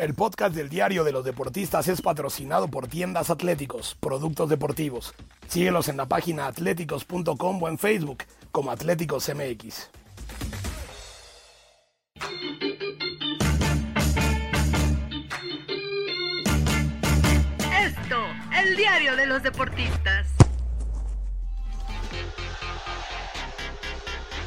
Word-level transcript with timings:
El 0.00 0.14
podcast 0.14 0.54
del 0.54 0.70
Diario 0.70 1.04
de 1.04 1.12
los 1.12 1.26
Deportistas 1.26 1.86
es 1.86 2.00
patrocinado 2.00 2.68
por 2.68 2.88
Tiendas 2.88 3.28
Atléticos, 3.28 3.98
Productos 4.00 4.48
Deportivos. 4.48 5.12
Síguelos 5.46 5.88
en 5.90 5.98
la 5.98 6.06
página 6.06 6.46
atléticos.com 6.46 7.62
o 7.62 7.68
en 7.68 7.76
Facebook 7.76 8.24
como 8.50 8.70
Atléticos 8.70 9.28
MX. 9.28 9.90
Esto, 17.84 18.24
el 18.58 18.76
diario 18.78 19.16
de 19.16 19.26
los 19.26 19.42
deportistas. 19.42 20.39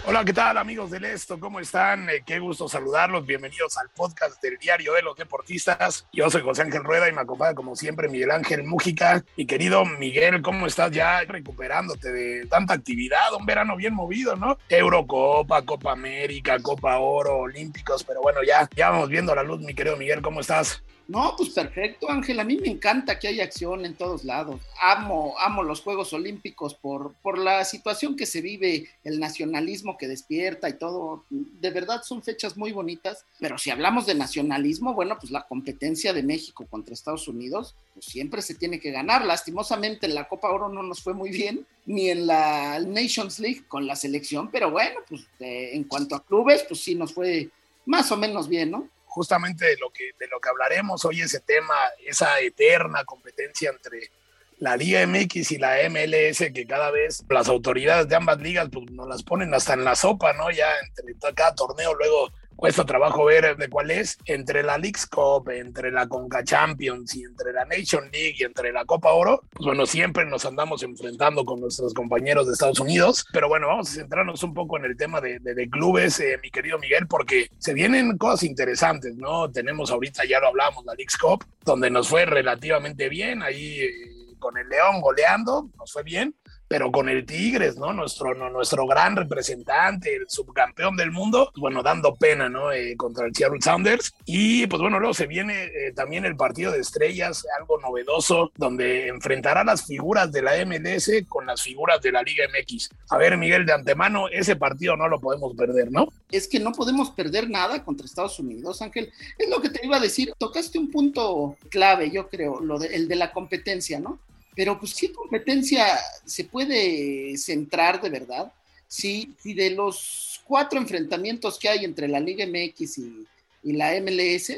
Hola, 0.05 0.25
¿qué 0.25 0.33
tal 0.33 0.57
amigos 0.57 0.91
del 0.91 1.05
Esto? 1.05 1.39
¿Cómo 1.39 1.61
están? 1.61 2.09
Eh, 2.09 2.23
qué 2.25 2.37
gusto 2.37 2.67
saludarlos. 2.67 3.25
Bienvenidos 3.25 3.77
al 3.77 3.87
podcast 3.87 4.41
del 4.43 4.57
Diario 4.57 4.91
de 4.91 5.01
los 5.01 5.15
Deportistas. 5.15 6.05
Yo 6.11 6.29
soy 6.29 6.41
José 6.41 6.63
Ángel 6.63 6.83
Rueda 6.83 7.07
y 7.07 7.13
me 7.13 7.21
acompaña 7.21 7.55
como 7.55 7.73
siempre 7.73 8.09
Miguel 8.09 8.31
Ángel 8.31 8.65
Mújica. 8.65 9.23
Mi 9.37 9.45
querido 9.45 9.85
Miguel, 9.85 10.41
¿cómo 10.41 10.67
estás 10.67 10.91
ya 10.91 11.21
recuperándote 11.21 12.11
de 12.11 12.45
tanta 12.47 12.73
actividad? 12.73 13.33
Un 13.39 13.45
verano 13.45 13.77
bien 13.77 13.93
movido, 13.93 14.35
¿no? 14.35 14.57
Eurocopa, 14.67 15.61
Copa 15.61 15.93
América, 15.93 16.59
Copa 16.59 16.97
Oro, 16.99 17.37
Olímpicos, 17.37 18.03
pero 18.03 18.21
bueno, 18.21 18.41
ya, 18.45 18.67
ya 18.75 18.89
vamos 18.89 19.07
viendo 19.07 19.33
la 19.33 19.43
luz, 19.43 19.61
mi 19.61 19.73
querido 19.73 19.95
Miguel, 19.95 20.21
¿cómo 20.21 20.41
estás? 20.41 20.83
No, 21.13 21.35
pues 21.37 21.51
perfecto, 21.51 22.09
Ángel. 22.09 22.39
A 22.39 22.43
mí 22.43 22.57
me 22.57 22.69
encanta 22.69 23.19
que 23.19 23.27
haya 23.27 23.43
acción 23.43 23.85
en 23.85 23.93
todos 23.93 24.23
lados. 24.23 24.59
Amo, 24.81 25.35
amo 25.37 25.61
los 25.61 25.81
Juegos 25.81 26.11
Olímpicos 26.11 26.73
por, 26.73 27.13
por 27.21 27.37
la 27.37 27.63
situación 27.65 28.15
que 28.15 28.25
se 28.25 28.41
vive, 28.41 28.89
el 29.03 29.19
nacionalismo 29.19 29.95
que 29.95 30.07
despierta 30.07 30.69
y 30.69 30.79
todo. 30.79 31.23
De 31.29 31.69
verdad 31.69 32.01
son 32.03 32.23
fechas 32.23 32.57
muy 32.57 32.71
bonitas. 32.71 33.27
Pero 33.39 33.59
si 33.59 33.69
hablamos 33.69 34.07
de 34.07 34.15
nacionalismo, 34.15 34.95
bueno, 34.95 35.15
pues 35.19 35.31
la 35.31 35.45
competencia 35.45 36.13
de 36.13 36.23
México 36.23 36.65
contra 36.67 36.95
Estados 36.95 37.27
Unidos, 37.27 37.75
pues 37.93 38.07
siempre 38.07 38.41
se 38.41 38.55
tiene 38.55 38.79
que 38.79 38.89
ganar. 38.89 39.23
Lastimosamente 39.23 40.07
en 40.07 40.15
la 40.15 40.27
Copa 40.27 40.49
Oro 40.49 40.67
no 40.67 40.81
nos 40.81 41.03
fue 41.03 41.13
muy 41.13 41.29
bien, 41.29 41.67
ni 41.85 42.09
en 42.09 42.25
la 42.25 42.79
Nations 42.79 43.37
League 43.37 43.67
con 43.67 43.85
la 43.85 43.95
selección, 43.95 44.49
pero 44.49 44.71
bueno, 44.71 45.01
pues 45.07 45.27
eh, 45.39 45.69
en 45.73 45.83
cuanto 45.83 46.15
a 46.15 46.25
clubes, 46.25 46.65
pues 46.67 46.81
sí 46.81 46.95
nos 46.95 47.13
fue 47.13 47.51
más 47.85 48.11
o 48.11 48.17
menos 48.17 48.47
bien, 48.47 48.71
¿no? 48.71 48.89
Justamente 49.13 49.65
de 49.65 49.77
lo 49.77 49.91
que, 49.91 50.11
de 50.19 50.27
lo 50.27 50.39
que 50.39 50.49
hablaremos 50.49 51.05
hoy, 51.05 51.21
ese 51.21 51.39
tema, 51.39 51.75
esa 52.03 52.39
eterna 52.39 53.05
competencia 53.05 53.69
entre 53.69 54.09
la 54.57 54.75
Liga 54.75 55.05
MX 55.05 55.51
y 55.51 55.57
la 55.59 55.77
MLS, 55.87 56.51
que 56.51 56.65
cada 56.67 56.89
vez 56.89 57.23
las 57.29 57.47
autoridades 57.47 58.07
de 58.07 58.15
ambas 58.15 58.39
ligas 58.39 58.69
pues, 58.71 58.89
nos 58.89 59.07
las 59.07 59.21
ponen 59.21 59.53
hasta 59.53 59.73
en 59.73 59.83
la 59.83 59.95
sopa, 59.95 60.33
¿no? 60.33 60.49
Ya 60.49 60.67
entre 60.79 61.13
cada 61.35 61.53
torneo 61.53 61.93
luego 61.93 62.31
cuesta 62.63 62.85
trabajo 62.85 63.25
ver 63.25 63.57
de 63.57 63.67
cuál 63.67 63.91
es, 63.91 64.17
entre 64.23 64.63
la 64.63 64.77
League's 64.77 65.05
Cup, 65.05 65.49
entre 65.49 65.91
la 65.91 66.07
Conca 66.07 66.45
Champions 66.45 67.13
y 67.13 67.23
entre 67.23 67.51
la 67.51 67.65
Nation 67.65 68.09
League 68.09 68.35
y 68.39 68.43
entre 68.43 68.71
la 68.71 68.85
Copa 68.85 69.11
Oro, 69.11 69.41
pues 69.49 69.65
bueno, 69.65 69.85
siempre 69.85 70.23
nos 70.23 70.45
andamos 70.45 70.81
enfrentando 70.81 71.43
con 71.43 71.59
nuestros 71.59 71.93
compañeros 71.93 72.47
de 72.47 72.53
Estados 72.53 72.79
Unidos, 72.79 73.25
pero 73.33 73.49
bueno, 73.49 73.67
vamos 73.67 73.89
a 73.89 73.95
centrarnos 73.95 74.43
un 74.43 74.53
poco 74.53 74.77
en 74.77 74.85
el 74.85 74.95
tema 74.95 75.19
de, 75.19 75.39
de, 75.39 75.69
clubes, 75.69 76.21
eh, 76.21 76.39
mi 76.41 76.49
querido 76.51 76.79
Miguel, 76.79 77.05
porque 77.05 77.49
se 77.57 77.73
vienen 77.73 78.17
cosas 78.17 78.43
interesantes, 78.43 79.13
¿no? 79.17 79.51
Tenemos 79.51 79.91
ahorita, 79.91 80.23
ya 80.23 80.39
lo 80.39 80.47
hablamos, 80.47 80.85
la 80.85 80.93
League's 80.93 81.17
Cup, 81.17 81.43
donde 81.65 81.91
nos 81.91 82.07
fue 82.07 82.25
relativamente 82.25 83.09
bien, 83.09 83.43
ahí... 83.43 83.81
Eh, 83.81 84.23
con 84.43 84.57
el 84.57 84.67
León 84.67 84.99
goleando, 84.99 85.69
nos 85.77 85.93
fue 85.93 86.03
bien, 86.03 86.35
pero 86.73 86.91
con 86.91 87.07
el 87.07 87.23
Tigres, 87.23 87.77
¿no? 87.77 87.93
Nuestro, 87.93 88.33
no, 88.33 88.49
nuestro 88.49 88.87
gran 88.87 89.15
representante, 89.15 90.15
el 90.15 90.27
subcampeón 90.27 90.95
del 90.97 91.11
mundo, 91.11 91.51
pues 91.53 91.61
bueno, 91.61 91.83
dando 91.83 92.15
pena, 92.15 92.49
¿no? 92.49 92.71
Eh, 92.71 92.95
contra 92.97 93.27
el 93.27 93.35
Seattle 93.35 93.61
Sounders. 93.61 94.15
Y 94.25 94.65
pues 94.65 94.81
bueno, 94.81 94.97
luego 94.97 95.13
se 95.13 95.27
viene 95.27 95.65
eh, 95.65 95.93
también 95.95 96.25
el 96.25 96.35
partido 96.35 96.71
de 96.71 96.79
estrellas, 96.79 97.45
algo 97.59 97.79
novedoso, 97.79 98.51
donde 98.57 99.07
enfrentará 99.07 99.63
las 99.63 99.85
figuras 99.85 100.31
de 100.31 100.41
la 100.41 100.65
MLS 100.65 101.11
con 101.29 101.45
las 101.45 101.61
figuras 101.61 102.01
de 102.01 102.11
la 102.11 102.23
Liga 102.23 102.45
MX. 102.47 102.89
A 103.11 103.19
ver, 103.19 103.37
Miguel, 103.37 103.67
de 103.67 103.73
antemano, 103.73 104.27
ese 104.29 104.55
partido 104.55 104.97
no 104.97 105.07
lo 105.07 105.19
podemos 105.19 105.55
perder, 105.55 105.91
¿no? 105.91 106.07
Es 106.31 106.47
que 106.47 106.59
no 106.59 106.71
podemos 106.71 107.11
perder 107.11 107.51
nada 107.51 107.83
contra 107.83 108.07
Estados 108.07 108.39
Unidos, 108.39 108.81
Ángel. 108.81 109.11
Es 109.37 109.47
lo 109.47 109.61
que 109.61 109.69
te 109.69 109.85
iba 109.85 109.97
a 109.97 109.99
decir. 109.99 110.33
Tocaste 110.39 110.79
un 110.79 110.89
punto 110.89 111.55
clave, 111.69 112.09
yo 112.09 112.29
creo, 112.29 112.61
lo 112.61 112.79
de, 112.79 112.95
el 112.95 113.07
de 113.07 113.15
la 113.15 113.31
competencia, 113.31 113.99
¿no? 113.99 114.17
Pero 114.55 114.79
pues 114.79 114.93
qué 114.93 115.11
competencia 115.11 115.85
se 116.25 116.43
puede 116.45 117.37
centrar 117.37 118.01
de 118.01 118.09
verdad 118.09 118.51
si, 118.87 119.33
si 119.39 119.53
de 119.53 119.71
los 119.71 120.41
cuatro 120.45 120.79
enfrentamientos 120.79 121.57
que 121.57 121.69
hay 121.69 121.85
entre 121.85 122.07
la 122.07 122.19
Liga 122.19 122.45
MX 122.45 122.97
y, 122.99 123.25
y, 123.63 123.73
la 123.73 123.99
MLS, 123.99 124.53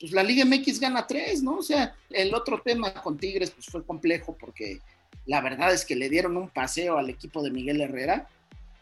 pues 0.00 0.12
la 0.12 0.24
Liga 0.24 0.44
MX 0.44 0.80
gana 0.80 1.06
tres, 1.06 1.42
¿no? 1.42 1.58
O 1.58 1.62
sea, 1.62 1.94
el 2.10 2.34
otro 2.34 2.60
tema 2.60 2.92
con 2.94 3.18
Tigres 3.18 3.50
pues 3.50 3.66
fue 3.66 3.84
complejo 3.84 4.36
porque 4.38 4.80
la 5.26 5.40
verdad 5.40 5.72
es 5.72 5.84
que 5.84 5.94
le 5.94 6.08
dieron 6.08 6.36
un 6.36 6.48
paseo 6.48 6.98
al 6.98 7.10
equipo 7.10 7.42
de 7.42 7.50
Miguel 7.50 7.80
Herrera, 7.80 8.28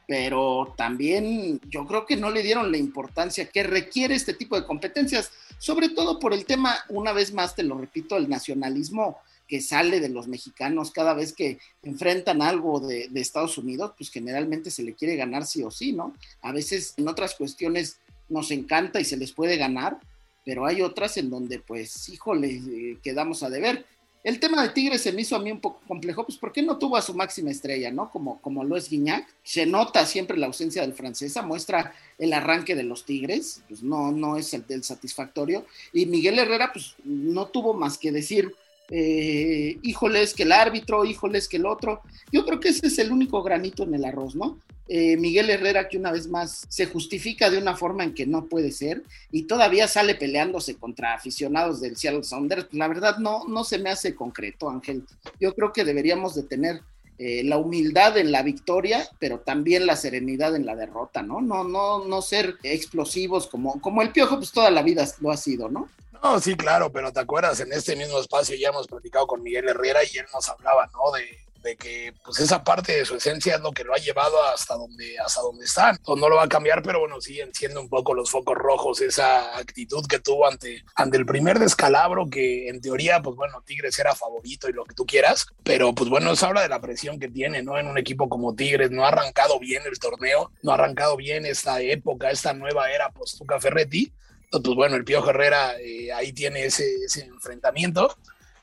pero 0.06 0.72
también 0.76 1.60
yo 1.68 1.86
creo 1.86 2.06
que 2.06 2.16
no 2.16 2.30
le 2.30 2.42
dieron 2.42 2.70
la 2.70 2.78
importancia 2.78 3.50
que 3.50 3.64
requiere 3.64 4.14
este 4.14 4.32
tipo 4.32 4.58
de 4.58 4.64
competencias, 4.64 5.32
sobre 5.58 5.88
todo 5.88 6.18
por 6.18 6.32
el 6.32 6.44
tema, 6.44 6.76
una 6.88 7.12
vez 7.12 7.32
más 7.32 7.56
te 7.56 7.64
lo 7.64 7.76
repito, 7.76 8.16
el 8.16 8.28
nacionalismo 8.28 9.18
que 9.46 9.60
sale 9.60 10.00
de 10.00 10.08
los 10.08 10.28
mexicanos 10.28 10.90
cada 10.90 11.14
vez 11.14 11.32
que 11.32 11.58
enfrentan 11.82 12.42
algo 12.42 12.80
de, 12.80 13.08
Estados 13.14 13.58
Unidos, 13.58 13.92
pues 13.96 14.10
generalmente 14.10 14.70
se 14.70 14.82
le 14.82 14.94
quiere 14.94 15.16
ganar 15.16 15.46
sí 15.46 15.62
o 15.62 15.70
sí, 15.70 15.92
¿no? 15.92 16.14
A 16.42 16.52
veces 16.52 16.94
en 16.96 17.08
otras 17.08 17.34
cuestiones 17.34 17.98
nos 18.28 18.50
encanta 18.50 19.00
y 19.00 19.04
se 19.04 19.16
les 19.16 19.32
puede 19.32 19.56
ganar, 19.56 19.98
pero 20.44 20.66
hay 20.66 20.82
otras 20.82 21.16
en 21.16 21.30
donde, 21.30 21.58
pues, 21.58 22.08
híjole, 22.08 22.50
eh, 22.50 22.98
quedamos 23.02 23.42
a 23.42 23.50
deber. 23.50 23.84
El 24.26 24.40
tema 24.40 24.60
de 24.60 24.70
Tigres 24.70 25.02
se 25.02 25.12
me 25.12 25.22
hizo 25.22 25.36
a 25.36 25.38
mí 25.38 25.52
un 25.52 25.60
poco 25.60 25.80
complejo, 25.86 26.24
pues 26.24 26.36
porque 26.36 26.60
no 26.60 26.78
tuvo 26.78 26.96
a 26.96 27.02
su 27.02 27.14
máxima 27.14 27.52
estrella, 27.52 27.92
¿no? 27.92 28.10
Como, 28.10 28.40
como 28.40 28.64
lo 28.64 28.76
es 28.76 28.90
Guiñac. 28.90 29.24
Se 29.44 29.66
nota 29.66 30.04
siempre 30.04 30.36
la 30.36 30.46
ausencia 30.46 30.82
del 30.82 30.94
francesa, 30.94 31.42
muestra 31.42 31.94
el 32.18 32.32
arranque 32.32 32.74
de 32.74 32.82
los 32.82 33.04
Tigres, 33.04 33.62
pues 33.68 33.84
no, 33.84 34.10
no 34.10 34.36
es 34.36 34.52
el 34.52 34.66
del 34.66 34.82
satisfactorio. 34.82 35.64
Y 35.92 36.06
Miguel 36.06 36.40
Herrera, 36.40 36.72
pues 36.72 36.96
no 37.04 37.46
tuvo 37.46 37.72
más 37.72 37.98
que 37.98 38.10
decir, 38.10 38.52
eh, 38.90 39.78
híjoles 39.82 40.34
que 40.34 40.44
el 40.44 40.52
árbitro, 40.52 41.04
híjoles 41.04 41.48
que 41.48 41.56
el 41.56 41.66
otro. 41.66 42.00
Yo 42.32 42.44
creo 42.44 42.60
que 42.60 42.68
ese 42.68 42.86
es 42.86 42.98
el 42.98 43.12
único 43.12 43.42
granito 43.42 43.82
en 43.82 43.94
el 43.94 44.04
arroz, 44.04 44.34
¿no? 44.36 44.58
Eh, 44.88 45.16
Miguel 45.16 45.50
Herrera 45.50 45.88
que 45.88 45.98
una 45.98 46.12
vez 46.12 46.28
más 46.28 46.64
se 46.68 46.86
justifica 46.86 47.50
de 47.50 47.58
una 47.58 47.76
forma 47.76 48.04
en 48.04 48.14
que 48.14 48.24
no 48.24 48.46
puede 48.46 48.70
ser 48.70 49.02
y 49.32 49.42
todavía 49.42 49.88
sale 49.88 50.14
peleándose 50.14 50.76
contra 50.76 51.14
aficionados 51.14 51.80
del 51.80 51.96
Seattle 51.96 52.22
Sounders. 52.22 52.68
La 52.70 52.86
verdad 52.86 53.18
no, 53.18 53.44
no 53.48 53.64
se 53.64 53.78
me 53.78 53.90
hace 53.90 54.14
concreto, 54.14 54.70
Ángel. 54.70 55.02
Yo 55.40 55.54
creo 55.54 55.72
que 55.72 55.84
deberíamos 55.84 56.36
de 56.36 56.44
tener 56.44 56.82
eh, 57.18 57.42
la 57.44 57.56
humildad 57.56 58.16
en 58.18 58.30
la 58.30 58.42
victoria, 58.42 59.08
pero 59.18 59.40
también 59.40 59.86
la 59.86 59.96
serenidad 59.96 60.54
en 60.54 60.66
la 60.66 60.76
derrota, 60.76 61.22
¿no? 61.22 61.40
No, 61.40 61.64
no, 61.64 62.04
no 62.04 62.20
ser 62.20 62.56
explosivos 62.62 63.46
como, 63.46 63.80
como 63.80 64.02
el 64.02 64.12
Piojo, 64.12 64.36
pues 64.36 64.52
toda 64.52 64.70
la 64.70 64.82
vida 64.82 65.04
lo 65.20 65.30
ha 65.30 65.36
sido, 65.38 65.70
¿no? 65.70 65.88
No, 66.26 66.40
sí, 66.40 66.56
claro, 66.56 66.90
pero 66.90 67.12
te 67.12 67.20
acuerdas, 67.20 67.60
en 67.60 67.72
este 67.72 67.94
mismo 67.94 68.18
espacio 68.18 68.56
ya 68.56 68.70
hemos 68.70 68.88
platicado 68.88 69.28
con 69.28 69.44
Miguel 69.44 69.68
Herrera 69.68 70.00
y 70.02 70.18
él 70.18 70.26
nos 70.34 70.48
hablaba, 70.48 70.90
¿no? 70.92 71.12
De, 71.12 71.76
que 71.78 72.14
pues 72.24 72.38
esa 72.38 72.62
parte 72.62 72.92
de 72.92 73.04
su 73.04 73.16
esencia 73.16 73.56
es 73.56 73.60
lo 73.60 73.72
que 73.72 73.82
lo 73.82 73.92
ha 73.92 73.98
llevado 73.98 74.40
hasta 74.44 74.76
donde, 74.76 75.18
hasta 75.18 75.40
donde 75.40 75.64
están. 75.64 75.98
No 76.06 76.28
lo 76.28 76.36
va 76.36 76.44
a 76.44 76.48
cambiar, 76.48 76.80
pero 76.80 77.00
bueno, 77.00 77.20
sí 77.20 77.40
enciende 77.40 77.80
un 77.80 77.88
poco 77.88 78.14
los 78.14 78.30
focos 78.30 78.56
rojos 78.56 79.00
esa 79.00 79.56
actitud 79.58 80.06
que 80.06 80.20
tuvo 80.20 80.46
ante, 80.46 80.84
ante 80.94 81.16
el 81.16 81.26
primer 81.26 81.58
descalabro 81.58 82.28
que 82.30 82.68
en 82.68 82.80
teoría, 82.80 83.20
pues 83.20 83.34
bueno, 83.34 83.62
Tigres 83.66 83.98
era 83.98 84.14
favorito 84.14 84.68
y 84.68 84.74
lo 84.74 84.84
que 84.84 84.94
tú 84.94 85.06
quieras, 85.06 85.46
pero 85.64 85.92
pues 85.92 86.08
bueno, 86.08 86.30
eso 86.32 86.46
habla 86.46 86.62
de 86.62 86.68
la 86.68 86.80
presión 86.80 87.18
que 87.18 87.28
tiene, 87.28 87.64
¿no? 87.64 87.78
En 87.78 87.88
un 87.88 87.98
equipo 87.98 88.28
como 88.28 88.54
Tigres, 88.54 88.92
no 88.92 89.04
ha 89.04 89.08
arrancado 89.08 89.58
bien 89.58 89.82
el 89.90 89.98
torneo, 89.98 90.52
no 90.62 90.70
ha 90.70 90.74
arrancado 90.74 91.16
bien 91.16 91.46
esta 91.46 91.80
época, 91.80 92.30
esta 92.30 92.52
nueva 92.52 92.92
era 92.92 93.10
post-Tuca 93.10 93.58
Ferretti 93.58 94.12
pues 94.50 94.74
bueno, 94.74 94.96
el 94.96 95.04
Pío 95.04 95.28
Herrera 95.28 95.78
eh, 95.80 96.12
ahí 96.12 96.32
tiene 96.32 96.66
ese, 96.66 96.86
enfrentamiento. 97.24 98.16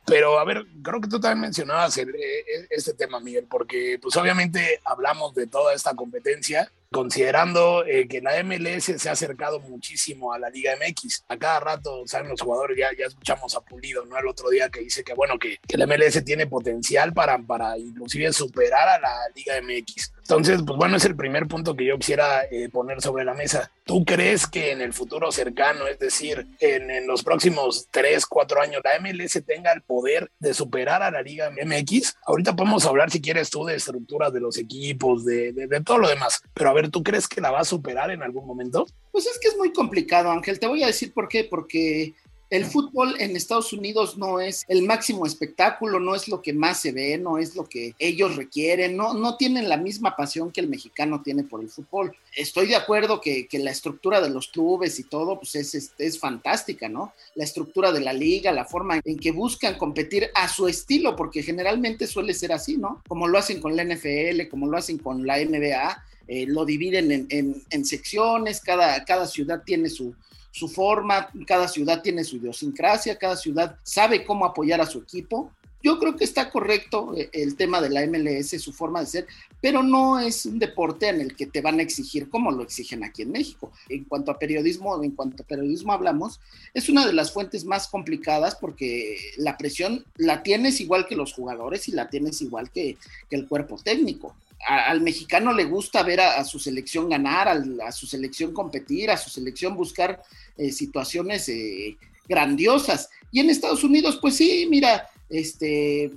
Pero 0.05 0.37
a 0.37 0.43
ver, 0.43 0.65
creo 0.81 0.99
que 0.99 1.07
tú 1.07 1.17
también 1.17 1.39
mencionabas 1.39 1.97
el, 1.97 2.09
eh, 2.09 2.67
este 2.69 2.93
tema, 2.93 3.21
Miguel, 3.21 3.47
porque 3.49 3.97
pues 4.01 4.17
obviamente 4.17 4.81
hablamos 4.83 5.33
de 5.33 5.47
toda 5.47 5.73
esta 5.73 5.95
competencia, 5.95 6.69
considerando 6.91 7.85
eh, 7.85 8.09
que 8.09 8.19
la 8.19 8.43
MLS 8.43 8.83
se 8.83 9.09
ha 9.09 9.13
acercado 9.13 9.61
muchísimo 9.61 10.33
a 10.33 10.39
la 10.39 10.49
Liga 10.49 10.73
MX. 10.75 11.23
A 11.29 11.37
cada 11.37 11.61
rato, 11.61 12.03
saben 12.05 12.27
los 12.27 12.41
jugadores, 12.41 12.77
ya, 12.77 12.89
ya 12.97 13.05
escuchamos 13.05 13.55
a 13.55 13.61
Pulido, 13.61 14.05
¿no? 14.05 14.17
El 14.17 14.27
otro 14.27 14.49
día 14.49 14.69
que 14.69 14.81
dice 14.81 15.05
que, 15.05 15.13
bueno, 15.13 15.39
que, 15.39 15.57
que 15.65 15.77
la 15.77 15.87
MLS 15.87 16.21
tiene 16.25 16.47
potencial 16.47 17.13
para, 17.13 17.37
para 17.37 17.77
inclusive 17.77 18.33
superar 18.33 18.89
a 18.89 18.99
la 18.99 19.17
Liga 19.33 19.53
MX. 19.61 20.11
Entonces, 20.23 20.61
pues 20.65 20.77
bueno, 20.77 20.97
es 20.97 21.05
el 21.05 21.15
primer 21.15 21.47
punto 21.47 21.75
que 21.75 21.85
yo 21.85 21.97
quisiera 21.97 22.45
eh, 22.45 22.69
poner 22.69 23.01
sobre 23.01 23.25
la 23.25 23.33
mesa. 23.33 23.71
¿Tú 23.83 24.05
crees 24.05 24.47
que 24.47 24.71
en 24.71 24.81
el 24.81 24.93
futuro 24.93 25.31
cercano, 25.31 25.85
es 25.85 25.99
decir, 25.99 26.47
en, 26.59 27.05
los 27.05 27.23
próximos 27.23 27.87
tres, 27.91 28.25
cuatro 28.25 28.61
años, 28.61 28.81
la 28.83 28.99
MLS 28.99 29.43
tenga 29.45 29.73
el 29.73 29.81
poder 29.81 30.31
de 30.39 30.53
superar 30.53 31.03
a 31.03 31.11
la 31.11 31.21
Liga 31.21 31.51
MX? 31.51 32.15
Ahorita 32.25 32.55
podemos 32.55 32.85
hablar, 32.85 33.11
si 33.11 33.21
quieres 33.21 33.49
tú, 33.49 33.65
de 33.65 33.75
estructuras 33.75 34.31
de 34.31 34.39
los 34.39 34.57
equipos, 34.57 35.25
de 35.25 35.81
todo 35.85 35.97
lo 35.97 36.07
demás. 36.07 36.41
Pero 36.53 36.69
a 36.69 36.73
ver, 36.73 36.89
¿tú 36.89 37.03
crees 37.03 37.27
que 37.27 37.41
la 37.41 37.51
va 37.51 37.59
a 37.59 37.65
superar 37.65 38.09
en 38.11 38.23
algún 38.23 38.47
momento? 38.47 38.87
Pues 39.13 39.27
es 39.27 39.37
que 39.37 39.47
es 39.47 39.57
muy 39.57 39.71
complicado, 39.71 40.31
Ángel. 40.31 40.59
Te 40.59 40.65
voy 40.65 40.81
a 40.81 40.87
decir 40.87 41.13
por 41.13 41.27
qué. 41.27 41.43
Porque 41.43 42.15
el 42.53 42.65
fútbol 42.65 43.15
en 43.19 43.35
Estados 43.35 43.73
Unidos 43.73 44.15
no 44.15 44.39
es 44.39 44.63
el 44.67 44.83
máximo 44.83 45.25
espectáculo, 45.25 45.99
no 45.99 46.13
es 46.13 46.27
lo 46.27 46.43
que 46.43 46.53
más 46.53 46.79
se 46.79 46.91
ve, 46.91 47.17
no 47.17 47.39
es 47.39 47.55
lo 47.55 47.65
que 47.65 47.95
ellos 47.97 48.35
requieren, 48.35 48.95
no, 48.95 49.15
no 49.15 49.37
tienen 49.37 49.67
la 49.67 49.77
misma 49.77 50.15
pasión 50.15 50.51
que 50.51 50.61
el 50.61 50.67
mexicano 50.67 51.23
tiene 51.23 51.43
por 51.43 51.61
el 51.61 51.69
fútbol. 51.69 52.15
Estoy 52.35 52.67
de 52.67 52.75
acuerdo 52.75 53.21
que, 53.21 53.47
que 53.47 53.57
la 53.57 53.71
estructura 53.71 54.21
de 54.21 54.29
los 54.29 54.49
clubes 54.49 54.99
y 54.99 55.03
todo, 55.03 55.39
pues 55.39 55.55
es, 55.55 55.93
es, 55.97 56.19
fantástica, 56.19 56.87
¿no? 56.87 57.13
La 57.33 57.43
estructura 57.43 57.91
de 57.91 58.01
la 58.01 58.13
liga, 58.13 58.51
la 58.51 58.65
forma 58.65 59.01
en 59.03 59.17
que 59.17 59.31
buscan 59.31 59.75
competir 59.79 60.29
a 60.35 60.47
su 60.47 60.67
estilo, 60.67 61.15
porque 61.15 61.41
generalmente 61.41 62.05
suele 62.05 62.35
ser 62.35 62.51
así, 62.51 62.77
¿no? 62.77 63.01
Como 63.07 63.27
lo 63.27 63.39
hacen 63.39 63.61
con 63.61 63.75
la 63.75 63.83
NFL, 63.83 64.47
como 64.51 64.67
lo 64.67 64.77
hacen 64.77 64.99
con 64.99 65.25
la 65.25 65.43
NBA, 65.43 66.03
eh, 66.27 66.45
lo 66.47 66.65
dividen 66.65 67.11
en, 67.11 67.25
en, 67.31 67.63
en 67.71 67.83
secciones, 67.83 68.61
cada, 68.61 69.03
cada 69.05 69.25
ciudad 69.25 69.63
tiene 69.65 69.89
su, 69.89 70.13
su 70.53 70.69
forma, 70.69 71.29
cada 71.47 71.67
ciudad 71.67 72.03
tiene 72.03 72.23
su 72.23 72.35
idiosincrasia, 72.35 73.17
cada 73.17 73.35
ciudad 73.35 73.75
sabe 73.81 74.23
cómo 74.23 74.45
apoyar 74.45 74.79
a 74.81 74.85
su 74.85 74.99
equipo. 74.99 75.51
Yo 75.81 75.97
creo 75.97 76.15
que 76.15 76.23
está 76.23 76.51
correcto 76.51 77.15
eh, 77.17 77.27
el 77.33 77.55
tema 77.55 77.81
de 77.81 77.89
la 77.89 78.05
MLS, 78.05 78.61
su 78.61 78.71
forma 78.71 78.99
de 78.99 79.07
ser, 79.07 79.27
pero 79.59 79.81
no 79.81 80.19
es 80.19 80.45
un 80.45 80.59
deporte 80.59 81.09
en 81.09 81.21
el 81.21 81.35
que 81.35 81.47
te 81.47 81.61
van 81.61 81.79
a 81.79 81.81
exigir 81.81 82.29
como 82.29 82.51
lo 82.51 82.61
exigen 82.61 83.03
aquí 83.03 83.23
en 83.23 83.31
México. 83.31 83.71
En 83.89 84.03
cuanto 84.03 84.29
a 84.29 84.37
periodismo, 84.37 85.03
en 85.03 85.11
cuanto 85.11 85.41
a 85.41 85.47
periodismo 85.47 85.91
hablamos, 85.91 86.39
es 86.75 86.87
una 86.87 87.07
de 87.07 87.13
las 87.13 87.33
fuentes 87.33 87.65
más 87.65 87.87
complicadas 87.87 88.55
porque 88.55 89.17
la 89.37 89.57
presión 89.57 90.05
la 90.17 90.43
tienes 90.43 90.79
igual 90.79 91.07
que 91.07 91.15
los 91.15 91.33
jugadores 91.33 91.87
y 91.87 91.93
la 91.93 92.11
tienes 92.11 92.43
igual 92.43 92.69
que, 92.69 92.95
que 93.27 93.35
el 93.35 93.47
cuerpo 93.47 93.77
técnico 93.83 94.35
al 94.67 95.01
mexicano 95.01 95.53
le 95.53 95.65
gusta 95.65 96.03
ver 96.03 96.21
a, 96.21 96.43
su 96.43 96.59
selección 96.59 97.09
ganar, 97.09 97.47
a 97.47 97.91
su 97.91 98.07
selección 98.07 98.53
competir, 98.53 99.11
a 99.11 99.17
su 99.17 99.29
selección 99.29 99.75
buscar 99.75 100.21
eh, 100.57 100.71
situaciones 100.71 101.49
eh, 101.49 101.97
grandiosas. 102.27 103.09
Y 103.31 103.39
en 103.39 103.49
Estados 103.49 103.83
Unidos, 103.83 104.19
pues 104.21 104.37
sí, 104.37 104.67
mira, 104.69 105.09
este, 105.29 106.11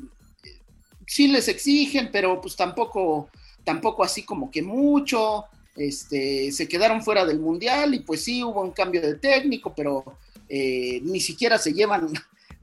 sí 1.07 1.29
les 1.29 1.49
exigen, 1.49 2.11
pero 2.13 2.41
pues 2.41 2.57
tampoco, 2.57 3.31
tampoco 3.65 4.05
así 4.05 4.23
como 4.23 4.51
que 4.51 4.63
mucho. 4.63 5.45
Este, 5.77 6.53
se 6.53 6.67
quedaron 6.69 7.03
fuera 7.03 7.27
del 7.27 7.39
mundial 7.39 7.95
y 7.95 8.01
pues 8.01 8.25
sí 8.25 8.43
hubo 8.43 8.63
un 8.63 8.71
cambio 8.71 9.03
de 9.03 9.17
técnico, 9.17 9.75
pero 9.75 10.05
eh, 10.49 11.01
ni 11.03 11.21
siquiera 11.21 11.59
se 11.59 11.73
llevan 11.73 12.09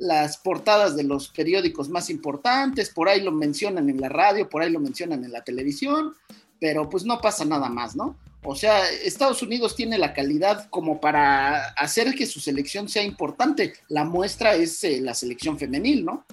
las 0.03 0.37
portadas 0.37 0.95
de 0.95 1.03
los 1.03 1.29
periódicos 1.29 1.87
más 1.87 2.09
importantes, 2.09 2.89
por 2.89 3.07
ahí 3.07 3.21
lo 3.21 3.31
mencionan 3.31 3.89
en 3.89 4.01
la 4.01 4.09
radio, 4.09 4.49
por 4.49 4.61
ahí 4.61 4.69
lo 4.69 4.79
mencionan 4.79 5.23
en 5.23 5.31
la 5.31 5.43
televisión, 5.43 6.13
pero 6.59 6.89
pues 6.89 7.05
no 7.05 7.19
pasa 7.21 7.45
nada 7.45 7.69
más, 7.69 7.95
¿no? 7.95 8.17
O 8.43 8.55
sea, 8.55 8.89
Estados 8.89 9.41
Unidos 9.41 9.75
tiene 9.77 9.97
la 9.97 10.13
calidad 10.13 10.69
como 10.69 10.99
para 10.99 11.69
hacer 11.77 12.13
que 12.15 12.25
su 12.25 12.41
selección 12.41 12.89
sea 12.89 13.03
importante. 13.03 13.73
La 13.87 14.03
muestra 14.03 14.55
es 14.55 14.83
eh, 14.83 14.99
la 14.99 15.13
selección 15.13 15.57
femenil, 15.57 16.03
¿no? 16.03 16.25